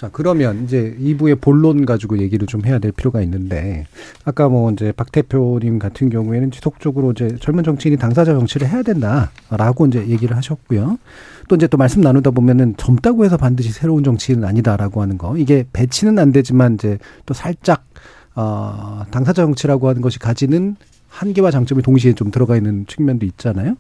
[0.03, 3.85] 자, 그러면 이제 2부의 본론 가지고 얘기를 좀 해야 될 필요가 있는데,
[4.25, 9.85] 아까 뭐 이제 박 대표님 같은 경우에는 지속적으로 이제 젊은 정치인이 당사자 정치를 해야 된다라고
[9.87, 10.97] 이제 얘기를 하셨고요.
[11.47, 15.37] 또 이제 또 말씀 나누다 보면은 젊다고 해서 반드시 새로운 정치인은 아니다라고 하는 거.
[15.37, 17.85] 이게 배치는 안 되지만 이제 또 살짝,
[18.35, 20.75] 어, 당사자 정치라고 하는 것이 가지는
[21.13, 23.75] 한계와 장점이 동시에 좀 들어가 있는 측면도 있잖아요.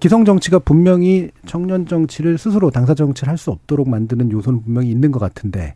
[0.00, 5.10] 기성 정치가 분명히 청년 정치를 스스로 당사 정치를 할 수 없도록 만드는 요소는 분명히 있는
[5.10, 5.74] 것 같은데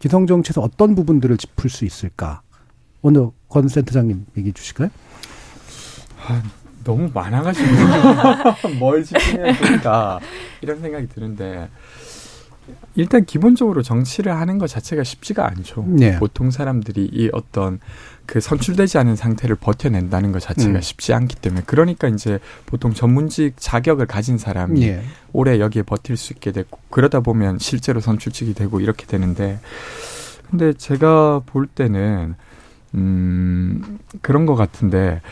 [0.00, 2.42] 기성 정치에서 어떤 부분들을 짚을 수 있을까?
[3.02, 4.90] 오늘 권 센터장님 얘기해 주실까요?
[6.26, 6.42] 아,
[6.84, 7.68] 너무 많아가지고
[8.78, 10.18] 뭘 짚으면 좋을까
[10.60, 11.68] 이런 생각이 드는데
[12.96, 15.84] 일단 기본적으로 정치를 하는 것 자체가 쉽지가 않죠.
[15.88, 16.18] 네.
[16.18, 17.78] 보통 사람들이 이 어떤
[18.28, 20.80] 그 선출되지 않은 상태를 버텨낸다는 것 자체가 음.
[20.82, 25.02] 쉽지 않기 때문에 그러니까 이제 보통 전문직 자격을 가진 사람이 예.
[25.32, 29.58] 오래 여기에 버틸 수 있게 되고 그러다 보면 실제로 선출직이 되고 이렇게 되는데
[30.50, 32.34] 근데 제가 볼 때는
[32.94, 35.22] 음 그런 것 같은데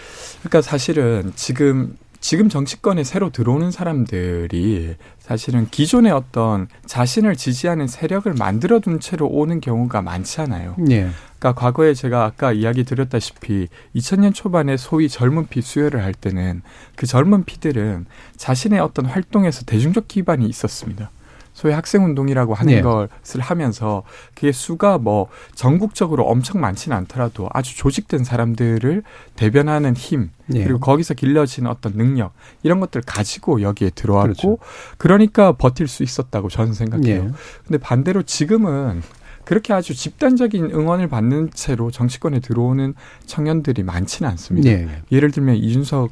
[0.40, 9.00] 그러니까 사실은 지금 지금 정치권에 새로 들어오는 사람들이 사실은 기존의 어떤 자신을 지지하는 세력을 만들어둔
[9.00, 10.76] 채로 오는 경우가 많지 않아요.
[10.90, 11.10] 예.
[11.46, 16.62] 그러니까 과거에 제가 아까 이야기 드렸다시피 2000년 초반에 소위 젊은 피 수혈을 할 때는
[16.96, 21.10] 그 젊은 피들은 자신의 어떤 활동에서 대중적 기반이 있었습니다.
[21.52, 22.82] 소위 학생 운동이라고 하는 네.
[22.82, 24.02] 것을 하면서
[24.34, 29.02] 그게 수가 뭐 전국적으로 엄청 많지는 않더라도 아주 조직된 사람들을
[29.36, 30.64] 대변하는 힘 네.
[30.64, 34.58] 그리고 거기서 길러진 어떤 능력 이런 것들 가지고 여기에 들어왔고 그렇죠.
[34.98, 37.24] 그러니까 버틸 수 있었다고 저는 생각해요.
[37.24, 37.30] 네.
[37.66, 39.02] 근데 반대로 지금은
[39.46, 42.94] 그렇게 아주 집단적인 응원을 받는 채로 정치권에 들어오는
[43.26, 44.68] 청년들이 많지는 않습니다.
[44.68, 44.88] 네.
[45.12, 46.10] 예를 들면 이준석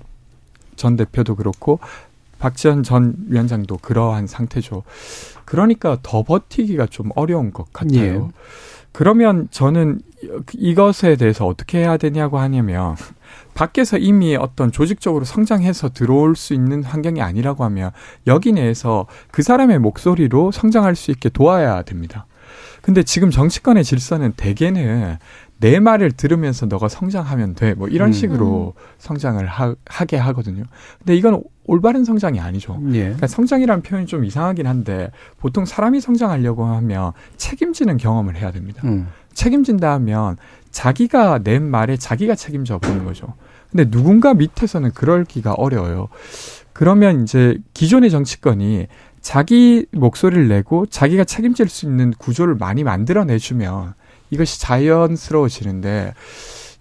[0.76, 1.80] 전 대표도 그렇고
[2.38, 4.84] 박지원 전 위원장도 그러한 상태죠.
[5.44, 8.30] 그러니까 더 버티기가 좀 어려운 것 같아요.
[8.32, 8.40] 예.
[8.92, 10.00] 그러면 저는
[10.52, 12.94] 이것에 대해서 어떻게 해야 되냐고 하냐면
[13.54, 17.90] 밖에서 이미 어떤 조직적으로 성장해서 들어올 수 있는 환경이 아니라고 하면
[18.28, 22.26] 여기 내에서 그 사람의 목소리로 성장할 수 있게 도와야 됩니다.
[22.84, 25.16] 근데 지금 정치권의 질서는 대개는
[25.58, 27.72] 내 말을 들으면서 너가 성장하면 돼.
[27.72, 28.12] 뭐 이런 음.
[28.12, 30.64] 식으로 성장을 하, 하게 하거든요.
[30.98, 32.78] 근데 이건 올바른 성장이 아니죠.
[32.92, 33.04] 예.
[33.04, 38.82] 그러니까 성장이라는 표현이 좀 이상하긴 한데 보통 사람이 성장하려고 하면 책임지는 경험을 해야 됩니다.
[38.84, 39.08] 음.
[39.32, 40.36] 책임진다 하면
[40.70, 43.32] 자기가 낸 말에 자기가 책임져 보는 거죠.
[43.70, 46.08] 근데 누군가 밑에서는 그럴기가 어려워요.
[46.74, 48.88] 그러면 이제 기존의 정치권이
[49.24, 53.94] 자기 목소리를 내고 자기가 책임질 수 있는 구조를 많이 만들어내주면
[54.28, 56.12] 이것이 자연스러워지는데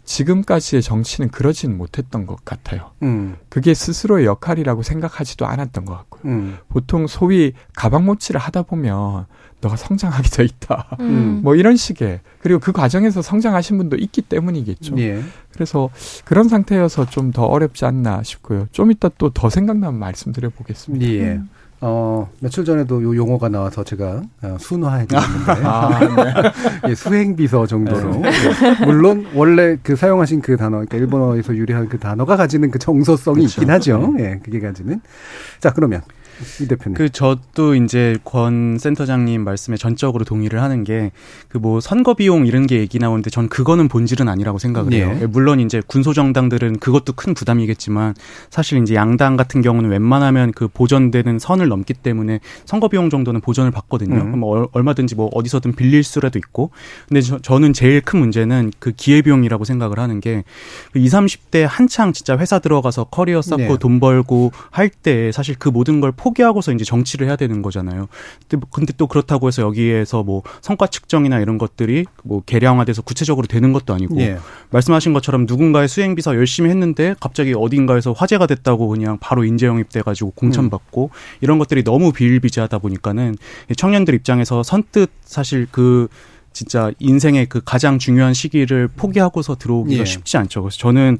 [0.04, 2.91] 지금까지의 정치는 그러지는 못했던 것 같아요.
[3.02, 3.38] 음.
[3.48, 6.22] 그게 스스로의 역할이라고 생각하지도 않았던 것 같고요.
[6.34, 6.58] 음.
[6.68, 9.26] 보통 소위 가방 모치를 하다 보면
[9.62, 10.98] 너가 성장하게 돼 있다.
[11.00, 11.39] 음.
[11.41, 14.98] 뭐 이런 식의 그리고 그 과정에서 성장하신 분도 있기 때문이겠죠.
[15.00, 15.24] 예.
[15.54, 15.89] 그래서
[16.26, 18.68] 그런 상태여서 좀 더 어렵지 않나 싶고요.
[18.74, 21.06] 좀 이따 또 더 생각나면 말씀드려 보겠습니다.
[21.06, 21.39] 예.
[21.84, 21.86] 음.
[21.86, 25.52] 어, 며칠 전에도 요 용어가 나와서 제가 어, 순화해드렸는데.
[25.68, 26.52] 아, 네.
[26.90, 28.22] 예, 수행비서 정도로.
[28.22, 28.30] 네.
[28.30, 28.86] 예.
[28.86, 33.62] 물론, 원래 그 사용하신 그 단어, 그러니까 일본어에서 유래한 그 단어가 가지는 그 정서성이 그렇죠.
[33.62, 34.14] 있긴 하죠.
[34.18, 34.24] 네.
[34.24, 35.02] 예, 그게 가지는.
[35.60, 36.02] 자, 그러면
[36.62, 36.96] 이 대표님.
[36.96, 41.12] 그 저도 이제 권 센터장님 말씀에 전적으로 동의를 하는 게
[41.50, 45.16] 그 뭐 선거 비용 이런 게 얘기 나오는데 전 그거는 본질은 아니라고 생각을 해요.
[45.18, 45.26] 네.
[45.28, 48.16] 물론 이제 군소 정당들은 그것도 큰 부담이겠지만
[48.50, 53.72] 사실 이제 양당 같은 경우는 웬만하면 그 보전되는 선을 넘기 때문에 선거 비용 정도는 보전을
[53.72, 54.16] 받거든요.
[54.16, 54.41] 음.
[54.41, 56.72] 그럼 얼마든지 뭐 어디서든 빌릴 수라도 있고.
[57.08, 60.44] 근데 저, 저는 제일 큰 문제는 그 기회 비용이라고 생각을 하는 게
[60.96, 63.78] 20, 그 30대 한창 진짜 회사 들어가서 커리어 쌓고 네.
[63.80, 68.08] 돈 벌고 할 때 사실 그 모든 걸 포기 하고서 이제 정치를 해야 되는 거잖아요.
[68.48, 73.74] 근데, 근데 또 그렇다고 해서 여기에서 뭐 성과 측정이나 이런 것들이 뭐 계량화돼서 구체적으로 되는
[73.74, 74.38] 것도 아니고 예.
[74.72, 80.32] 말씀하신 것처럼 누군가의 수행비서 열심히 했는데 갑자기 어딘가에서 화제가 됐다고 그냥 바로 인재 영입돼 가지고
[80.32, 81.38] 공천받고 음.
[81.42, 83.36] 이런 것들이 너무 비일비재하다 보니까는
[83.78, 86.08] 청년들 입장에서 선뜻 사실 그
[86.54, 90.06] 진짜 인생의 그 가장 중요한 시기를 포기하고서 들어오기가 예.
[90.06, 90.62] 쉽지 않죠.
[90.62, 91.18] 그래서 저는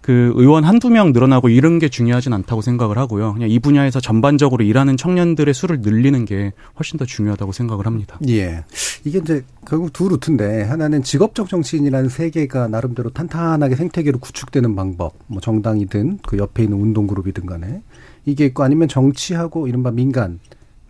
[0.00, 3.32] 그 의원 한두 명 늘어나고 이런 게 중요하진 않다고 생각을 하고요.
[3.32, 8.18] 그냥 이 분야에서 전반적으로 일하는 청년들의 수를 늘리는 게 훨씬 더 중요하다고 생각을 합니다.
[8.28, 8.64] 예.
[9.04, 15.40] 이게 이제 결국 두 루트인데 하나는 직업적 정치인이라는 세계가 나름대로 탄탄하게 생태계로 구축되는 방법, 뭐
[15.40, 17.80] 정당이든 그 옆에 있는 운동 그룹이든 간에
[18.26, 20.38] 이게 있고 아니면 정치하고 이른바 민간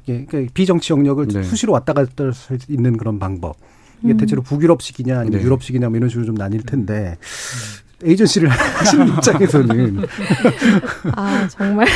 [0.08, 1.42] 예, 그러니까 비정치 영역을 네.
[1.44, 3.56] 수시로 왔다 갔다 할 수 있는 그런 방법.
[4.04, 4.16] 이게 음.
[4.16, 5.44] 대체로 북유럽식이냐 아니면 네.
[5.44, 7.16] 유럽식이냐 뭐 이런 식으로 좀 나뉠 텐데
[8.04, 10.02] 에이전시를 하시는 입장에서는
[11.16, 11.86] 아 정말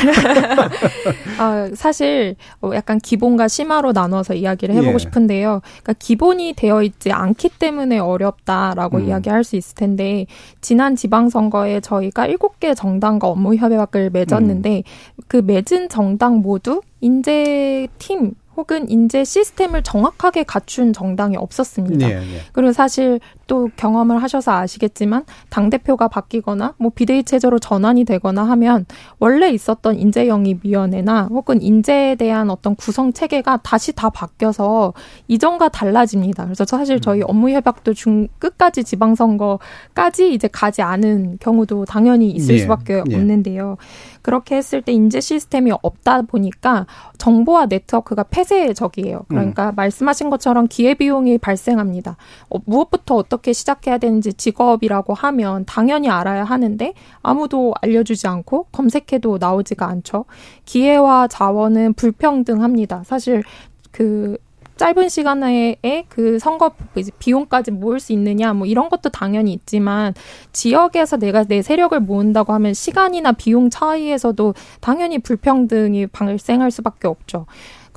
[1.38, 4.98] 아 사실 어, 약간 기본과 심화로 나눠서 이야기를 해보고 예.
[4.98, 5.60] 싶은데요.
[5.62, 9.08] 그러니까 기본이 되어 있지 않기 때문에 어렵다라고 음.
[9.08, 10.26] 이야기할 수 있을 텐데
[10.60, 15.22] 지난 지방선거에 저희가 일곱 개 정당과 업무 협약을 맺었는데 음.
[15.28, 22.08] 그 맺은 정당 모두 인재 팀 혹은 인재 시스템을 정확하게 갖춘 정당이 없었습니다.
[22.08, 22.40] 네, 네.
[22.52, 28.86] 그리고 사실 또 경험을 하셔서 아시겠지만 당 대표가 바뀌거나 뭐 비대위 체제로 전환이 되거나 하면
[29.18, 34.92] 원래 있었던 인재 영입 위원회나 혹은 인재에 대한 어떤 구성 체계가 다시 다 바뀌어서
[35.26, 36.44] 이전과 달라집니다.
[36.44, 37.24] 그래서 사실 저희 음.
[37.26, 43.16] 업무 협약도 중 끝까지 지방 선거까지 이제 가지 않은 경우도 당연히 있을 네, 수밖에 네.
[43.16, 43.78] 없는데요.
[44.22, 46.86] 그렇게 했을 때 인재 시스템이 없다 보니까
[47.16, 49.22] 정보와 네트워크가 폐쇄적이에요.
[49.28, 49.74] 그러니까 음.
[49.74, 52.16] 말씀하신 것처럼 기회 비용이 발생합니다.
[52.50, 59.86] 어, 무엇부터 어떻게 시작해야 되는지 직업이라고 하면 당연히 알아야 하는데 아무도 알려주지 않고 검색해도 나오지가
[59.86, 60.24] 않죠.
[60.64, 63.02] 기회와 자원은 불평등합니다.
[63.04, 63.42] 사실
[63.90, 64.36] 그
[64.78, 66.70] 짧은 시간 내에 그 선거
[67.18, 70.14] 비용까지 모을 수 있느냐 뭐 이런 것도 당연히 있지만
[70.52, 77.46] 지역에서 내가 내 세력을 모은다고 하면 시간이나 비용 차이에서도 당연히 불평등이 발생할 수밖에 없죠.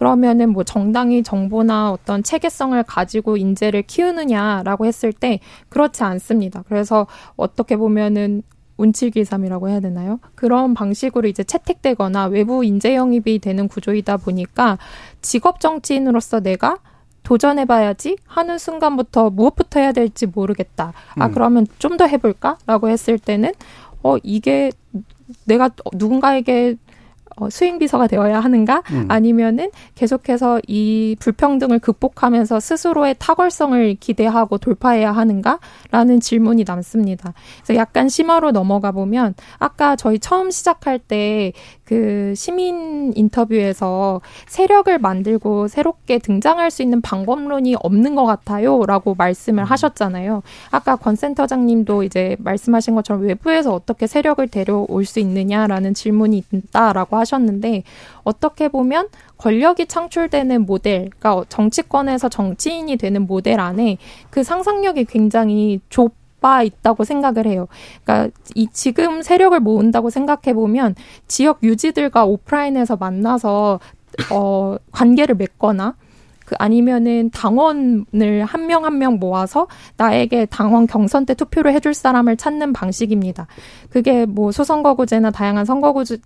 [0.05, 5.39] 그러면은 뭐 정당이 정보나 어떤 체계성을 가지고 인재를 키우느냐라고 했을 때
[5.69, 6.63] 그렇지 않습니다.
[6.67, 8.41] 그래서 어떻게 보면은
[8.77, 10.19] 운칠기삼이라고 해야 되나요?
[10.33, 14.79] 그런 방식으로 이제 채택되거나 외부 인재 영입이 되는 구조이다 보니까
[15.21, 16.79] 직업 정치인으로서 내가
[17.21, 20.93] 도전해봐야지 하는 순간부터 무엇부터 해야 될지 모르겠다.
[21.19, 21.31] 아, 음.
[21.31, 22.57] 그러면 좀 더 해볼까?
[22.65, 23.51] 라고 했을 때는,
[24.01, 24.71] 어, 이게
[25.45, 26.77] 내가 누군가에게
[27.41, 29.05] 어, 수행 비서가 되어야 하는가 음.
[29.09, 37.33] 아니면은 계속해서 이 불평등을 극복하면서 스스로의 탁월성을 기대하고 돌파해야 하는가라는 질문이 남습니다.
[37.63, 41.51] 그래서 약간 심화로 넘어가 보면 아까 저희 처음 시작할 때
[41.91, 49.63] 그 시민 인터뷰에서 세력을 만들고 새롭게 등장할 수 있는 방법론이 없는 것 같아요 라고 말씀을
[49.63, 49.65] 음.
[49.65, 50.41] 하셨잖아요.
[50.69, 57.31] 아까 권 센터장님도 이제 말씀하신 것처럼 외부에서 어떻게 세력을 데려올 수 있느냐라는 질문이 있다라고 하셨
[57.31, 57.83] 하셨는데
[58.23, 63.97] 어떻게 보면 권력이 창출되는 모델, 그러니까 정치권에서 정치인이 되는 모델 안에
[64.29, 67.67] 그 상상력이 굉장히 좁 바 있다고 생각을 해요.
[68.03, 70.95] 그러니까 이 지금 세력을 모은다고 생각해 보면
[71.27, 73.79] 지역 유지들과 오프라인에서 만나서
[74.31, 75.95] 어 관계를 맺거나
[76.51, 82.73] 그 아니면은 당원을 한명 한 명 모아서 나에게 당원 경선 때 투표를 해줄 사람을 찾는
[82.73, 83.47] 방식입니다.
[83.89, 86.17] 그게 뭐 소선거구제나 다양한 선거구제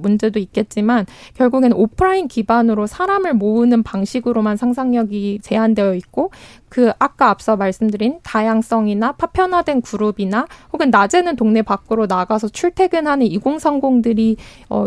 [0.00, 6.30] 문제도 있겠지만 결국엔 오프라인 기반으로 사람을 모으는 방식으로만 상상력이 제한되어 있고
[6.68, 14.36] 그 아까 앞서 말씀드린 다양성이나 파편화된 그룹이나 혹은 낮에는 동네 밖으로 나가서 출퇴근하는 2030들이
[14.68, 14.84] 어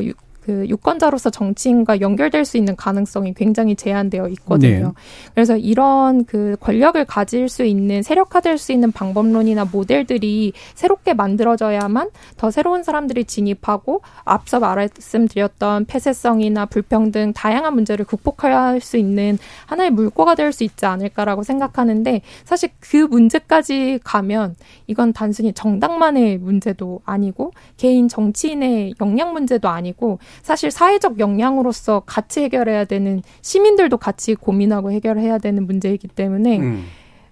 [0.47, 4.87] 그 유권자로서 정치인과 연결될 수 있는 가능성이 굉장히 제한되어 있거든요.
[4.87, 5.31] 네.
[5.35, 12.51] 그래서 이런 그 권력을 가질 수 있는 세력화될 수 있는 방법론이나 모델들이 새롭게 만들어져야만 더
[12.51, 19.37] 새로운 사람들이 진입하고 앞서 말씀드렸던 폐쇄성이나 불평등 다양한 문제를 극복할 수 있는
[19.67, 24.55] 하나의 물꼬가 될 수 있지 않을까라고 생각하는데 사실 그 문제까지 가면
[24.87, 32.85] 이건 단순히 정당만의 문제도 아니고 개인 정치인의 역량 문제도 아니고 사실 사회적 역량으로서 같이 해결해야
[32.85, 36.85] 되는 시민들도 같이 고민하고 해결해야 되는 문제이기 때문에 음.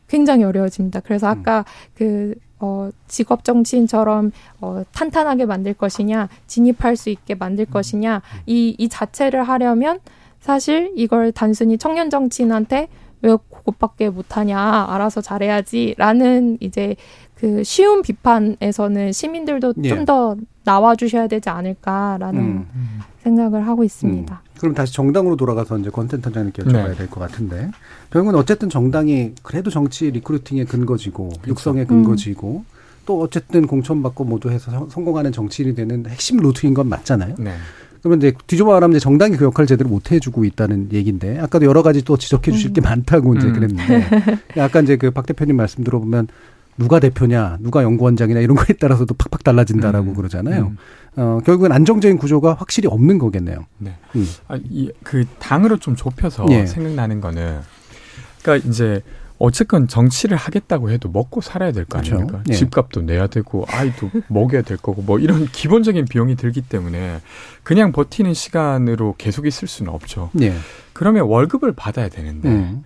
[0.08, 1.01] 굉장히 어려워집니다.
[1.01, 1.64] 그래서 아까 음.
[1.95, 4.32] 그 어, 직업 정치인처럼
[4.62, 8.39] 어, 탄탄하게 만들 것이냐, 진입할 수 있게 만들 것이냐, 음.
[8.45, 9.99] 이, 이 자체를 하려면
[10.39, 12.88] 사실 이걸 단순히 청년 정치인한테
[13.22, 16.95] 왜 그것밖에 못하냐, 알아서 잘해야지 라는 이제
[17.36, 19.90] 그 쉬운 비판에서는 시민들도 예.
[19.90, 23.00] 좀더 나와 주셔야 되지 않을까라는 음.
[23.20, 24.42] 생각을 하고 있습니다.
[24.44, 24.60] 음.
[24.60, 26.96] 그럼 다시 정당으로 돌아가서 이제 권센터 장님께 여쭤봐야 네.
[26.96, 27.70] 될것 같은데
[28.10, 31.50] 결국은 어쨌든 정당이 그래도 정치 recruiting의 근거지고 그렇죠.
[31.50, 32.76] 육성의 근거지고 음.
[33.06, 37.36] 또 어쨌든 공천받고 모두 해서 성공하는 정치인이 되는 핵심 루트인 건 맞잖아요.
[37.38, 37.54] 네.
[38.02, 41.84] 그러면 이제 뒤집어 말하면 이제 정당이 그 역할을 제대로 못 해주고 있다는 얘기인데 아까도 여러
[41.84, 42.84] 가지 또 지적해 주실 게 음.
[42.84, 43.54] 많다고 이제 음.
[43.54, 44.08] 그랬는데
[44.62, 46.28] 아까 이제 그 박 대표님 말씀 들어보면
[46.78, 50.14] 누가 대표냐, 누가 연구원장이냐 이런 거에 따라서도 팍팍 달라진다라고 음.
[50.14, 50.68] 그러잖아요.
[50.68, 50.78] 음.
[51.18, 53.66] 어, 결국은 안정적인 구조가 확실히 없는 거겠네요.
[53.78, 53.96] 네.
[54.16, 54.28] 음.
[54.48, 56.66] 아, 이, 그 당으로 좀 좁혀서 예.
[56.66, 57.62] 생각나는 거는
[58.42, 59.02] 그러니까 이제
[59.38, 62.16] 어쨌건 정치를 하겠다고 해도 먹고 살아야 될거 그렇죠.
[62.16, 62.44] 아닙니까?
[62.50, 62.54] 예.
[62.54, 67.20] 집값도 내야 되고 아이도 먹여야 될 거고 뭐 이런 기본적인 비용이 들기 때문에
[67.64, 70.32] 그냥 버티는 시간으로 계속 있을 수는 없죠.
[70.42, 70.54] 예.
[70.94, 72.84] 그러면 월급을 받아야 되는데 음.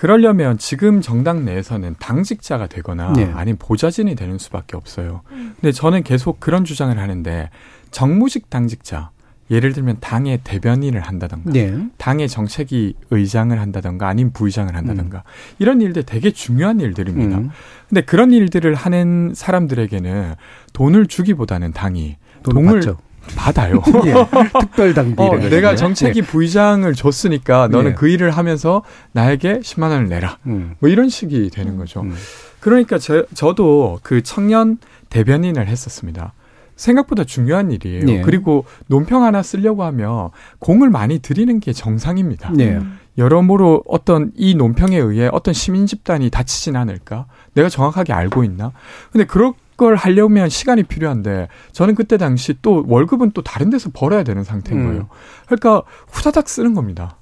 [0.00, 3.30] 그러려면 지금 정당 내에서는 당직자가 되거나 네.
[3.34, 5.20] 아니면 보좌진이 되는 수밖에 없어요.
[5.28, 7.50] 근데 저는 계속 그런 주장을 하는데
[7.90, 9.10] 정무직 당직자
[9.50, 11.76] 예를 들면 당의 대변인을 한다던가 네.
[11.98, 15.56] 당의 정책위 의장을 한다던가 아니면 부의장을 한다던가 음.
[15.58, 17.36] 이런 일들 되게 중요한 일들입니다.
[17.36, 17.50] 음.
[17.90, 20.34] 근데 그런 일들을 하는 사람들에게는
[20.72, 22.96] 돈을 주기보다는 당이 돈을 받죠.
[23.36, 23.82] 받아요.
[24.06, 24.14] 예,
[24.60, 25.22] 특별 당비.
[25.22, 26.22] 어, 내가 정책위 예.
[26.22, 27.94] 부의장을 줬으니까 너는 예.
[27.94, 30.38] 그 일을 하면서 나에게 10만 원을 내라.
[30.46, 30.74] 음.
[30.78, 32.00] 뭐 이런 식이 되는 거죠.
[32.00, 32.14] 음.
[32.60, 34.78] 그러니까 제, 저도 그 청년
[35.08, 36.32] 대변인을 했었습니다.
[36.76, 38.08] 생각보다 중요한 일이에요.
[38.08, 38.20] 예.
[38.22, 42.52] 그리고 논평 하나 쓰려고 하면 공을 많이 들이는 게 정상입니다.
[42.58, 42.80] 예.
[43.18, 47.26] 여러모로 어떤 이 논평에 의해 어떤 시민 집단이 다치진 않을까?
[47.52, 48.72] 내가 정확하게 알고 있나?
[49.12, 54.22] 근데 그 렇걸 하려면 시간이 필요한데 저는 그때 당시 또 월급은 또 다른 데서 벌어야
[54.22, 54.86] 되는 상태인 음.
[54.86, 55.08] 거예요.
[55.46, 57.16] 그러니까 후다닥 쓰는 겁니다.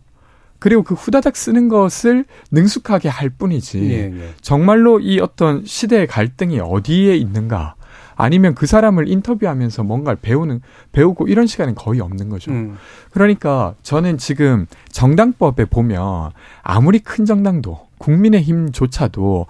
[0.58, 4.34] 그리고 그 후다닥 쓰는 것을 능숙하게 할 뿐이지 예, 예.
[4.40, 7.76] 정말로 이 어떤 시대의 갈등이 어디에 있는가
[8.16, 12.50] 아니면 그 사람을 인터뷰하면서 뭔가를 배우는 배우고 이런 시간은 거의 없는 거죠.
[12.50, 12.76] 음.
[13.12, 16.32] 그러니까 저는 지금 정당법에 보면
[16.62, 19.46] 아무리 큰 정당도 국민의힘조차도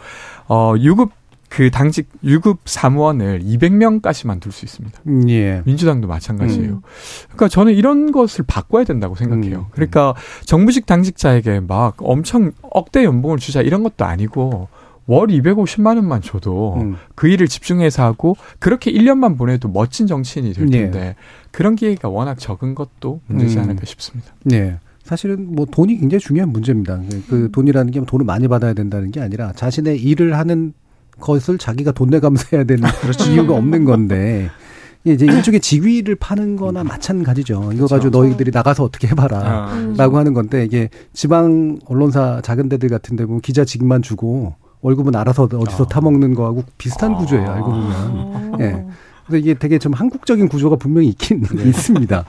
[0.48, 1.12] 어 유급
[1.48, 5.00] 그 당직 유급 사무원을 200명까지만 둘 수 있습니다.
[5.06, 5.62] 음, 예.
[5.64, 6.70] 민주당도 마찬가지예요.
[6.70, 6.80] 음.
[7.24, 9.58] 그러니까 저는 이런 것을 바꿔야 된다고 생각해요.
[9.58, 9.64] 음.
[9.70, 14.68] 그러니까 정부직 당직자에게 막 엄청 억대 연봉을 주자 이런 것도 아니고
[15.06, 16.96] 월 250만 원만 줘도 음.
[17.14, 20.82] 그 일을 집중해서 하고 그렇게 1년만 보내도 멋진 정치인이 될 네.
[20.82, 21.16] 텐데 네.
[21.50, 23.62] 그런 기회가 워낙 적은 것도 문제지 음.
[23.64, 24.34] 않을까 싶습니다.
[24.44, 24.78] 네.
[25.02, 27.00] 사실은 뭐 돈이 굉장히 중요한 문제입니다.
[27.30, 30.74] 그 돈이라는 게 돈을 많이 받아야 된다는 게 아니라 자신의 일을 하는
[31.20, 33.30] 것을 자기가 돈 내가면서 해야 되는 그렇죠.
[33.30, 34.50] 이유가 없는 건데
[35.04, 37.54] 이제 일종의 직위를 파는 거나 마찬가지죠.
[37.72, 37.94] 이거 그렇죠.
[37.94, 39.38] 가지고 너희들이 나가서 어떻게 해봐라.
[39.38, 39.94] 아.
[39.96, 45.44] 라고 하는 건데 이게 지방 언론사 작은 데들 같은 데 보면 기자직만 주고 월급은 알아서
[45.44, 45.88] 어디서 아.
[45.88, 47.16] 타먹는 거하고 비슷한 아.
[47.18, 47.50] 구조예요.
[47.50, 48.52] 알고 보면.
[48.60, 48.64] 예.
[48.64, 48.86] 네.
[49.26, 51.64] 그래서 이게 되게 좀 한국적인 구조가 분명히 있긴 네.
[51.68, 52.24] 있습니다.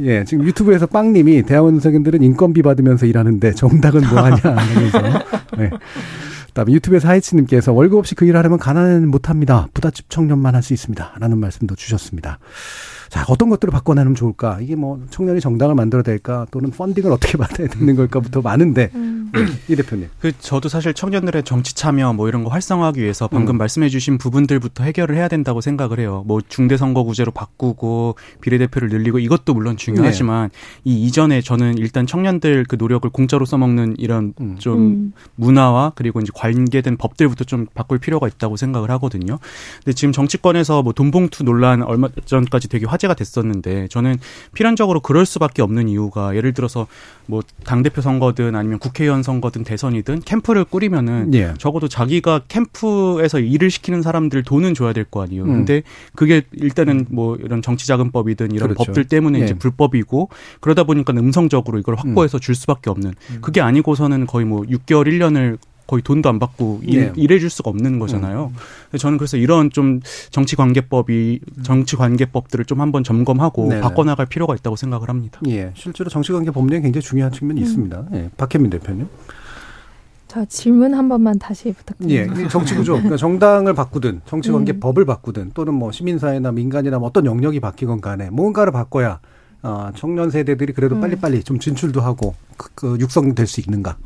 [0.00, 4.98] 예, 지금 유튜브에서 빵님이 대학원생들은 인건비 받으면서 일하는데 정당은 뭐하냐 하면서.
[5.56, 5.70] 네.
[6.50, 9.68] 그다음에 유튜브에서 하이치님께서 월급 없이 그 일을 하려면 가난은 못합니다.
[9.74, 11.14] 부잣집 청년만 할 수 있습니다.
[11.18, 12.38] 라는 말씀도 주셨습니다.
[13.10, 14.60] 자, 어떤 것들을 바꿔내면 좋을까?
[14.60, 16.46] 이게 뭐 청년이 정당을 만들어야 될까?
[16.52, 19.32] 또는 펀딩을 어떻게 받아야 되는 걸까부터 많은데, 음.
[19.34, 20.08] 네, 이 대표님.
[20.20, 23.58] 그, 저도 사실 청년들의 정치 참여 뭐 이런 거 활성화하기 위해서 방금 음.
[23.58, 26.22] 말씀해주신 부분들부터 해결을 해야 된다고 생각을 해요.
[26.24, 30.58] 뭐 중대선거구제로 바꾸고 비례대표를 늘리고 이것도 물론 중요하지만 네.
[30.84, 34.56] 이 이전에 저는 일단 청년들 그 노력을 공짜로 써먹는 이런 음.
[34.58, 35.12] 좀 음.
[35.34, 39.40] 문화와 그리고 이제 관계된 법들부터 좀 바꿀 필요가 있다고 생각을 하거든요.
[39.84, 44.16] 근데 지금 정치권에서 뭐 돈봉투 논란 얼마 전까지 되게 화 화제가 됐었는데 저는
[44.52, 46.86] 필연적으로 그럴 수밖에 없는 이유가 예를 들어서
[47.26, 51.54] 뭐 당대표 선거든 아니면 국회의원 선거든 대선이든 캠프를 꾸리면은 예.
[51.58, 55.44] 적어도 자기가 캠프에서 일을 시키는 사람들 돈은 줘야 될 거 아니에요.
[55.44, 55.48] 음.
[55.48, 55.82] 근데
[56.14, 58.84] 그게 일단은 뭐 이런 정치자금법이든 이런 그렇죠.
[58.84, 59.44] 법들 때문에 예.
[59.44, 60.28] 이제 불법이고
[60.60, 62.40] 그러다 보니까 음성적으로 이걸 확보해서 음.
[62.40, 63.38] 줄 수밖에 없는 음.
[63.40, 65.58] 그게 아니고서는 거의 뭐 6개월 1년을
[65.90, 67.12] 거의 돈도 안 받고 일, 네.
[67.16, 68.52] 일해줄 수가 없는 거잖아요.
[68.92, 68.96] 음.
[68.98, 69.98] 저는 그래서 이런 좀
[70.30, 73.80] 정치 관계법이 정치 관계법들을 좀 한번 점검하고 네네.
[73.80, 75.40] 바꿔나갈 필요가 있다고 생각을 합니다.
[75.48, 77.64] 예, 실제로 정치 관계 법령이 굉장히 중요한 측면이 음.
[77.64, 78.04] 있습니다.
[78.12, 79.08] 예, 박혜민 대표님.
[80.28, 82.40] 자 질문 한 번만 다시 부탁드립니다.
[82.40, 84.78] 예, 정치 구조, 그러니까 정당을 바꾸든 정치 관계 음.
[84.78, 89.18] 법을 바꾸든 또는 뭐 시민사회나 민간이나 뭐 어떤 영역이 바뀌건 간에 뭔가를 바꿔야
[89.64, 91.00] 어, 청년 세대들이 그래도 음.
[91.00, 93.96] 빨리빨리 좀 진출도 하고 그, 그 육성될 수 있는가.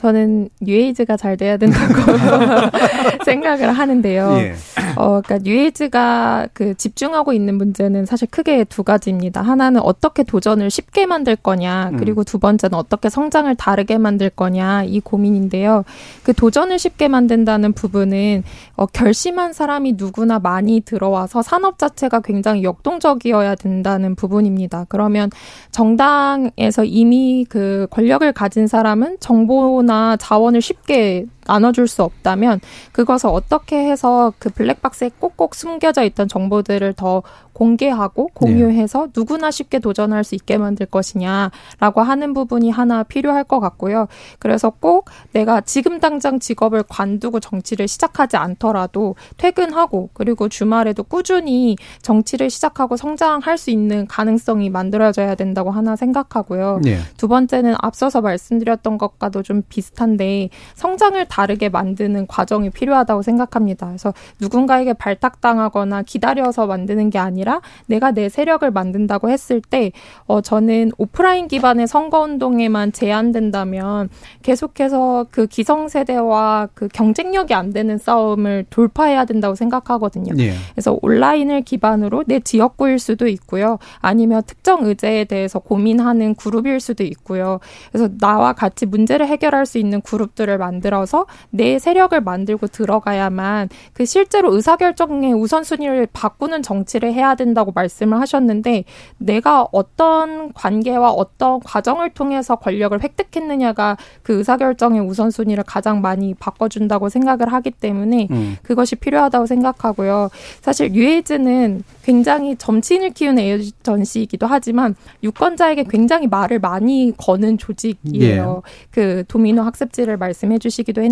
[0.00, 1.92] 저는 뉴에이즈가 잘 돼야 된다고
[3.26, 4.34] 생각을 하는데요.
[4.38, 4.54] 예.
[4.96, 9.42] 어, 그러니까 뉴에이즈가 그 집중하고 있는 문제는 사실 크게 두 가지입니다.
[9.42, 11.96] 하나는 어떻게 도전을 쉽게 만들 거냐, 음.
[11.98, 15.84] 그리고 두 번째는 어떻게 성장을 다르게 만들 거냐 이 고민인데요.
[16.22, 18.42] 그 도전을 쉽게 만든다는 부분은
[18.76, 24.86] 어, 결심한 사람이 누구나 많이 들어와서 산업 자체가 굉장히 역동적이어야 된다는 부분입니다.
[24.88, 25.28] 그러면
[25.72, 32.60] 정당에서 이미 그 권력을 가진 사람은 정보나 정보나 자원을 쉽게 나눠줄 수 없다면
[32.92, 37.22] 그것을 어떻게 해서 그 블랙박스에 꼭꼭 숨겨져 있던 정보들을 더
[37.52, 39.12] 공개하고 공유해서 네.
[39.14, 44.06] 누구나 쉽게 도전할 수 있게 만들 것이냐라고 하는 부분이 하나 필요할 것 같고요.
[44.38, 52.48] 그래서 꼭 내가 지금 당장 직업을 관두고 정치를 시작하지 않더라도 퇴근하고 그리고 주말에도 꾸준히 정치를
[52.48, 56.80] 시작하고 성장할 수 있는 가능성이 만들어져야 된다고 하나 생각하고요.
[56.82, 56.98] 네.
[57.18, 63.86] 두 번째는 앞서서 말씀드렸던 것과도 좀 비슷한데 성장을 다 르게 만드는 과정이 필요하다고 생각합니다.
[63.86, 69.92] 그래서 누군가에게 발탁당하거나 기다려서 만드는 게 아니라 아니라 내가 내 세력을 만든다고 했을 때
[70.26, 74.08] 어, 저는 오프라인 기반의 선거운동에만 제한된다면
[74.42, 80.34] 계속해서 그 기성세대와 그 경쟁력이 안 되는 싸움을 돌파해야 된다고 생각하거든요.
[80.38, 80.52] 예.
[80.72, 83.78] 그래서 온라인을 기반으로 내 지역구일 수도 있고요.
[84.00, 87.60] 아니면 특정 의제에 대해서 고민하는 그룹일 수도 있고요.
[87.90, 94.54] 그래서 나와 같이 문제를 해결할 수 있는 그룹들을 만들어서 내 세력을 만들고 들어가야만 그 실제로
[94.54, 98.84] 의사결정의 우선순위를 바꾸는 정치를 해야 된다고 말씀을 하셨는데
[99.18, 107.52] 내가 어떤 관계와 어떤 과정을 통해서 권력을 획득했느냐가 그 의사결정의 우선순위를 가장 많이 바꿔준다고 생각을
[107.52, 108.56] 하기 때문에 음.
[108.62, 110.30] 그것이 필요하다고 생각하고요.
[110.60, 118.62] 사실 뉴에이즈는 굉장히 정치인을 키우는 에이전시이기도 하지만 유권자에게 굉장히 말을 많이 거는 조직이에요.
[118.64, 118.70] 예.
[118.90, 121.09] 그 도미노 학습지를 말씀해 주시기도 했는데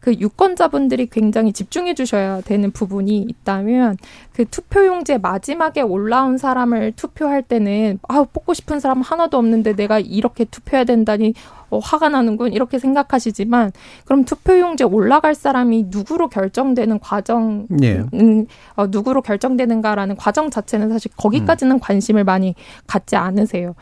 [0.00, 3.96] 그 유권자분들이 굉장히 집중해 주셔야 되는 부분이 있다면
[4.32, 10.44] 그 투표용지에 마지막에 올라온 사람을 투표할 때는 아 뽑고 싶은 사람 하나도 없는데 내가 이렇게
[10.44, 11.34] 투표해야 된다니
[11.70, 13.70] 어, 화가 나는군 이렇게 생각하시지만
[14.04, 18.04] 그럼 투표용지에 올라갈 사람이 누구로 결정되는 과정, 예.
[18.14, 21.80] 음, 어, 누구로 결정되는가라는 과정 자체는 사실 거기까지는 음.
[21.80, 22.56] 관심을 많이
[22.86, 23.74] 갖지 않으세요.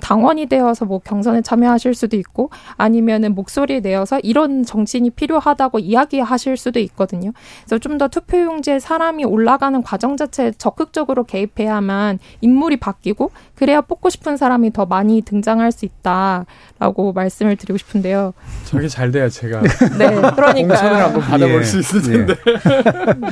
[0.00, 6.80] 당원이 되어서 뭐 경선에 참여하실 수도 있고 아니면은 목소리 내어서 이런 정치인이 필요하다고 이야기하실 수도
[6.80, 7.30] 있거든요.
[7.64, 13.30] 그래서 좀 더 투표용지에 사람이 올라가는 과정 자체에 적극적으로 개입해야만 인물이 바뀌고
[13.60, 18.32] 그래야 뽑고 싶은 사람이 더 많이 등장할 수 있다라고 말씀을 드리고 싶은데요.
[18.64, 19.60] 저게 잘 돼야 제가
[19.98, 21.62] 네, 그러니까 공천을 한번 받아볼 예.
[21.62, 22.34] 수 있을 텐데.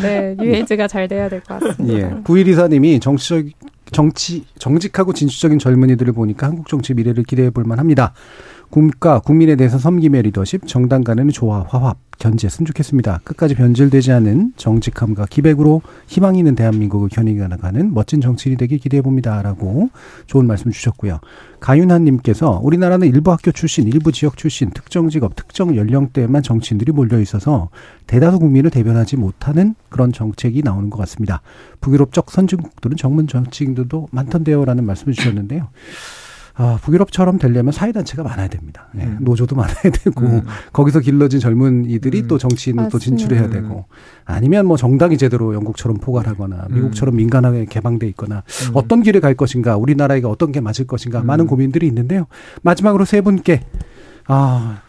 [0.03, 1.99] 네, 뉴에이즈가 잘 돼야 될 것 같습니다.
[1.99, 2.22] 예.
[2.24, 3.47] 9124님이 정치적
[3.91, 8.12] 정치 정직하고 진취적인 젊은이들을 보니까 한국 정치 미래를 기대해 볼 만합니다.
[8.68, 13.21] 국가 국민에 대해서 섬김의 리더십, 정당 간의 조화, 화합, 견제했으면 좋겠습니다.
[13.25, 19.91] 끝까지 변질되지 않은 정직함과 기백으로 희망 있는 대한민국을 견인해나가는 멋진 정치인이 되길 기대해 봅니다라고
[20.27, 21.21] 좋은 말씀 주셨고요.
[21.61, 27.71] 가윤한님께서 우리나라는 일부 학교 출신, 일부 지역 출신, 특정 직업, 특정 연령대에만 정치인들이 몰려 있어서
[28.07, 31.43] 대다수 국민을 대변하지 못하는 그런 정책이 나오는 것 같습니다.
[31.81, 35.69] 북유럽적 선진국들은 전문 정치인들도 많던데요라는 말씀을 주셨는데요.
[36.61, 38.88] 아, 북유럽처럼 되려면 사회단체가 많아야 됩니다.
[38.98, 39.18] 예, 음.
[39.20, 40.42] 노조도 많아야 되고, 음.
[40.72, 42.26] 거기서 길러진 젊은 이들이 음.
[42.26, 43.84] 또 정치인을 또 진출해야 되고,
[44.24, 46.74] 아니면 뭐 정당이 제대로 영국처럼 포괄하거나, 음.
[46.74, 48.70] 미국처럼 민간하게 개방돼 있거나, 음.
[48.74, 51.48] 어떤 길을 갈 것인가, 우리나라가 어떤 게 맞을 것인가, 많은 음.
[51.48, 52.26] 고민들이 있는데요.
[52.62, 53.62] 마지막으로 세 분께,
[54.26, 54.82] 아,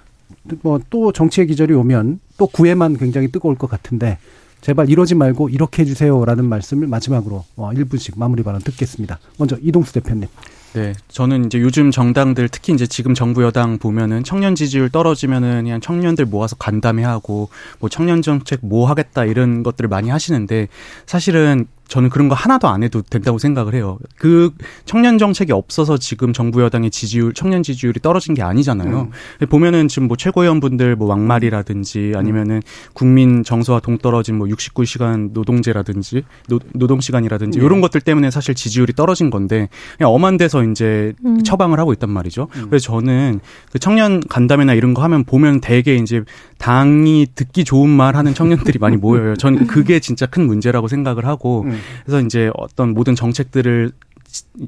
[0.64, 4.18] 뭐 또 정치의 기절이 오면 또 구애만 굉장히 뜨거울 것 같은데,
[4.62, 9.20] 제발 이러지 말고 이렇게 해주세요라는 말씀을 마지막으로 어, 1분씩 마무리 발언 듣겠습니다.
[9.38, 10.28] 먼저 이동수 대표님.
[10.74, 15.82] 네, 저는 이제 요즘 정당들 특히 이제 지금 정부 여당 보면은 청년 지지율 떨어지면은 그냥
[15.82, 17.50] 청년들 모아서 간담회 하고
[17.80, 20.68] 뭐 청년 정책 뭐 하겠다 이런 것들을 많이 하시는데
[21.08, 23.98] 사실은 저는 그런 거 하나도 안 해도 된다고 생각을 해요.
[24.16, 24.52] 그
[24.86, 29.10] 청년 정책이 없어서 지금 정부 여당의 지지율, 청년 지지율이 떨어진 게 아니잖아요.
[29.42, 29.48] 음.
[29.48, 32.62] 보면은 지금 뭐 최고위원분들 뭐 막말이라든지 아니면은
[32.94, 37.66] 국민 정서와 동떨어진 뭐 69시간 노동제라든지 노, 노동 시간이라든지 네.
[37.66, 39.68] 이런 것들 때문에 사실 지지율이 떨어진 건데
[39.98, 41.42] 그냥 엄한 데서 이제 음.
[41.44, 42.50] 처방을 하고 있단 말이죠.
[42.56, 42.68] 음.
[42.70, 43.40] 그래서 저는
[43.72, 46.22] 그 청년 간담회나 이런 거 하면 보면 대개 이제
[46.60, 49.36] 당이 듣기 좋은 말 하는 청년들이 많이 모여요.
[49.38, 51.79] 저는 그게 진짜 큰 문제라고 생각을 하고 음.
[52.06, 53.92] 그래서 이제 어떤 모든 정책들을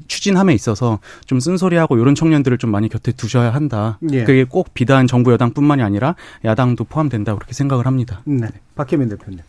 [0.08, 3.98] 추진함에 있어서 좀 쓴소리하고 이런 청년들을 좀 많이 곁에 두셔야 한다.
[4.10, 4.24] 예.
[4.24, 8.22] 그게 꼭 비단 정부 여당뿐만이 아니라 야당도 포함된다 그렇게 생각을 합니다.
[8.24, 8.48] 네.
[8.74, 9.40] 박혜민 대표님.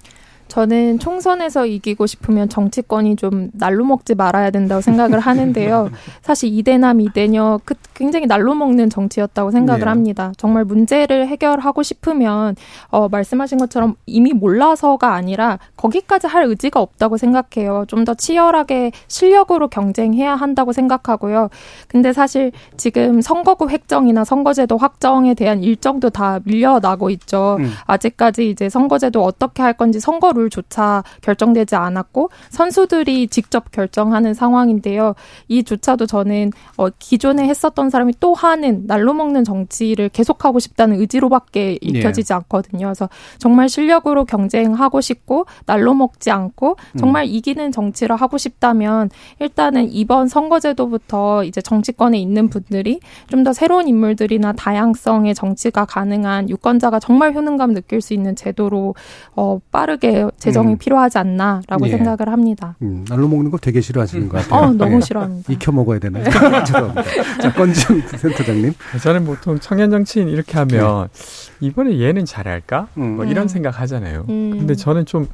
[0.53, 5.89] 저는 총선에서 이기고 싶으면 정치권이 좀 날로 먹지 말아야 된다고 생각을 하는데요.
[6.21, 9.85] 사실 이대남 이대녀 그 굉장히 날로 먹는 정치였다고 생각을 네.
[9.87, 10.31] 합니다.
[10.37, 12.55] 정말 문제를 해결하고 싶으면
[12.89, 17.85] 어 말씀하신 것처럼 이미 몰라서가 아니라 거기까지 할 의지가 없다고 생각해요.
[17.87, 21.47] 좀 더 치열하게 실력으로 경쟁해야 한다고 생각하고요.
[21.87, 27.55] 근데 사실 지금 선거구 획정이나 선거제도 확정에 대한 일정도 다 밀려나고 있죠.
[27.61, 27.71] 음.
[27.85, 35.13] 아직까지 이제 선거제도 어떻게 할 건지 선거를 룰조차 결정되지 않았고 선수들이 직접 결정하는 상황인데요.
[35.47, 42.33] 이조차도 저는 어, 기존에 했었던 사람이 또 하는 날로 먹는 정치를 계속하고 싶다는 의지로밖에 읽혀지지
[42.33, 42.35] 예.
[42.35, 42.87] 않거든요.
[42.87, 47.29] 그래서 정말 실력으로 경쟁하고 싶고 날로 먹지 않고 정말 음.
[47.29, 54.53] 이기는 정치를 하고 싶다면 일단은 이번 선거제도부터 이제 정치권에 있는 분들이 좀 더 새로운 인물들이나
[54.53, 58.95] 다양성의 정치가 가능한 유권자가 정말 효능감 느낄 수 있는 제도로
[59.35, 60.77] 어, 빠르게 재정이 음.
[60.77, 61.91] 필요하지 않나라고 예.
[61.91, 62.75] 생각을 합니다.
[62.81, 64.59] 음, 날로 먹는 거 되게 싫어하시는 것 같아요.
[64.69, 65.01] 어, 너무 예.
[65.01, 65.53] 싫어합니다.
[65.53, 66.23] 익혀 먹어야 되나요?
[66.65, 67.03] 죄송합니다.
[67.41, 68.73] 자, 건중 센터장님.
[69.01, 71.67] 저는 보통 청년 정치인 이렇게 하면 네.
[71.67, 72.87] 이번에 얘는 잘할까?
[72.97, 73.15] 음.
[73.17, 74.25] 뭐 이런 생각 하잖아요.
[74.29, 74.51] 음.
[74.57, 75.27] 근데 저는 좀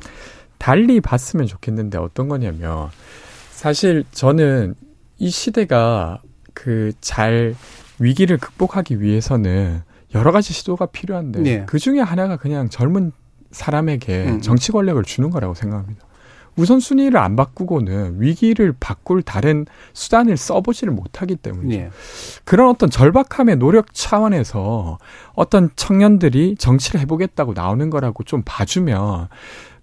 [0.58, 2.90] 달리 봤으면 좋겠는데 어떤 거냐면
[3.52, 4.76] 사실 저는
[5.18, 6.22] 이 시대가
[6.54, 7.56] 그 잘
[8.00, 9.82] 위기를 극복하기 위해서는
[10.16, 11.64] 여러 가지 시도가 필요한데 네.
[11.68, 13.12] 그 중에 하나가 그냥 젊은
[13.52, 14.42] 사람에게 음.
[14.42, 16.06] 정치 권력을 주는 거라고 생각합니다.
[16.60, 21.80] 우선 순위를 안 바꾸고는 위기를 바꿀 다른 수단을 써보지를 못하기 때문이죠.
[21.80, 21.90] 예.
[22.44, 24.98] 그런 어떤 절박함의 노력 차원에서
[25.34, 29.30] 어떤 청년들이 정치를 해보겠다고 나오는 거라고 좀 봐주면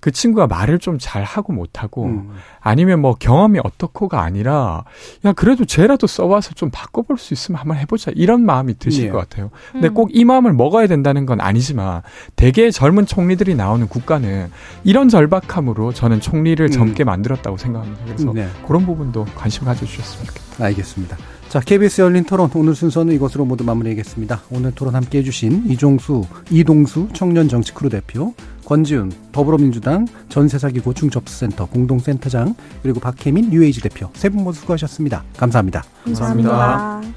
[0.01, 2.33] 그 친구가 말을 좀 잘 하고 못하고 음.
[2.61, 4.85] 아니면 뭐 경험이 어떻고가 아니라
[5.25, 9.11] 야 그래도 쟤라도 써와서 좀 바꿔볼 수 있으면 한번 해보자 이런 마음이 드실 네.
[9.11, 9.51] 것 같아요.
[9.73, 9.95] 근데 음.
[9.95, 12.03] 꼭이 마음을 먹어야 된다는 건 아니지만
[12.35, 14.51] 대개 젊은 총리들이 나오는 국가는
[14.85, 16.71] 이런 절박함으로 저는 총리를 음.
[16.71, 18.05] 젊게 만들었다고 생각합니다.
[18.05, 18.49] 그래서 네.
[18.67, 20.65] 그런 부분도 관심 가져주셨으면 좋겠다.
[20.65, 21.17] 알겠습니다.
[21.49, 24.43] 자, KBS 열린 토론 오늘 순서는 이것으로 모두 마무리하겠습니다.
[24.51, 31.67] 오늘 토론 함께 해주신 이종수, 이동수 청년 정치 크루 대표, 권지웅 더불어민주당 전세사기 고충 접수센터
[31.67, 35.23] 공동센터장 그리고 박혜민 뉴웨이즈 대표 세 분 모두 수고하셨습니다.
[35.37, 35.85] 감사합니다.
[36.05, 36.51] 감사합니다.
[36.51, 37.17] 감사합니다.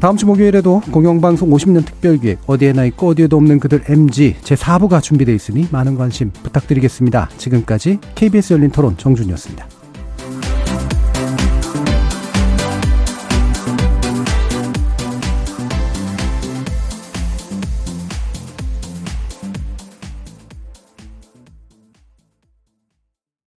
[0.00, 5.66] 다음 주 목요일에도 공영방송 50년 특별기획 어디에나 있고 어디에도 없는 그들 MZ 제4부가 준비되어 있으니
[5.72, 7.30] 많은 관심 부탁드리겠습니다.
[7.36, 9.66] 지금까지 KBS 열린 토론 정준희였습니다.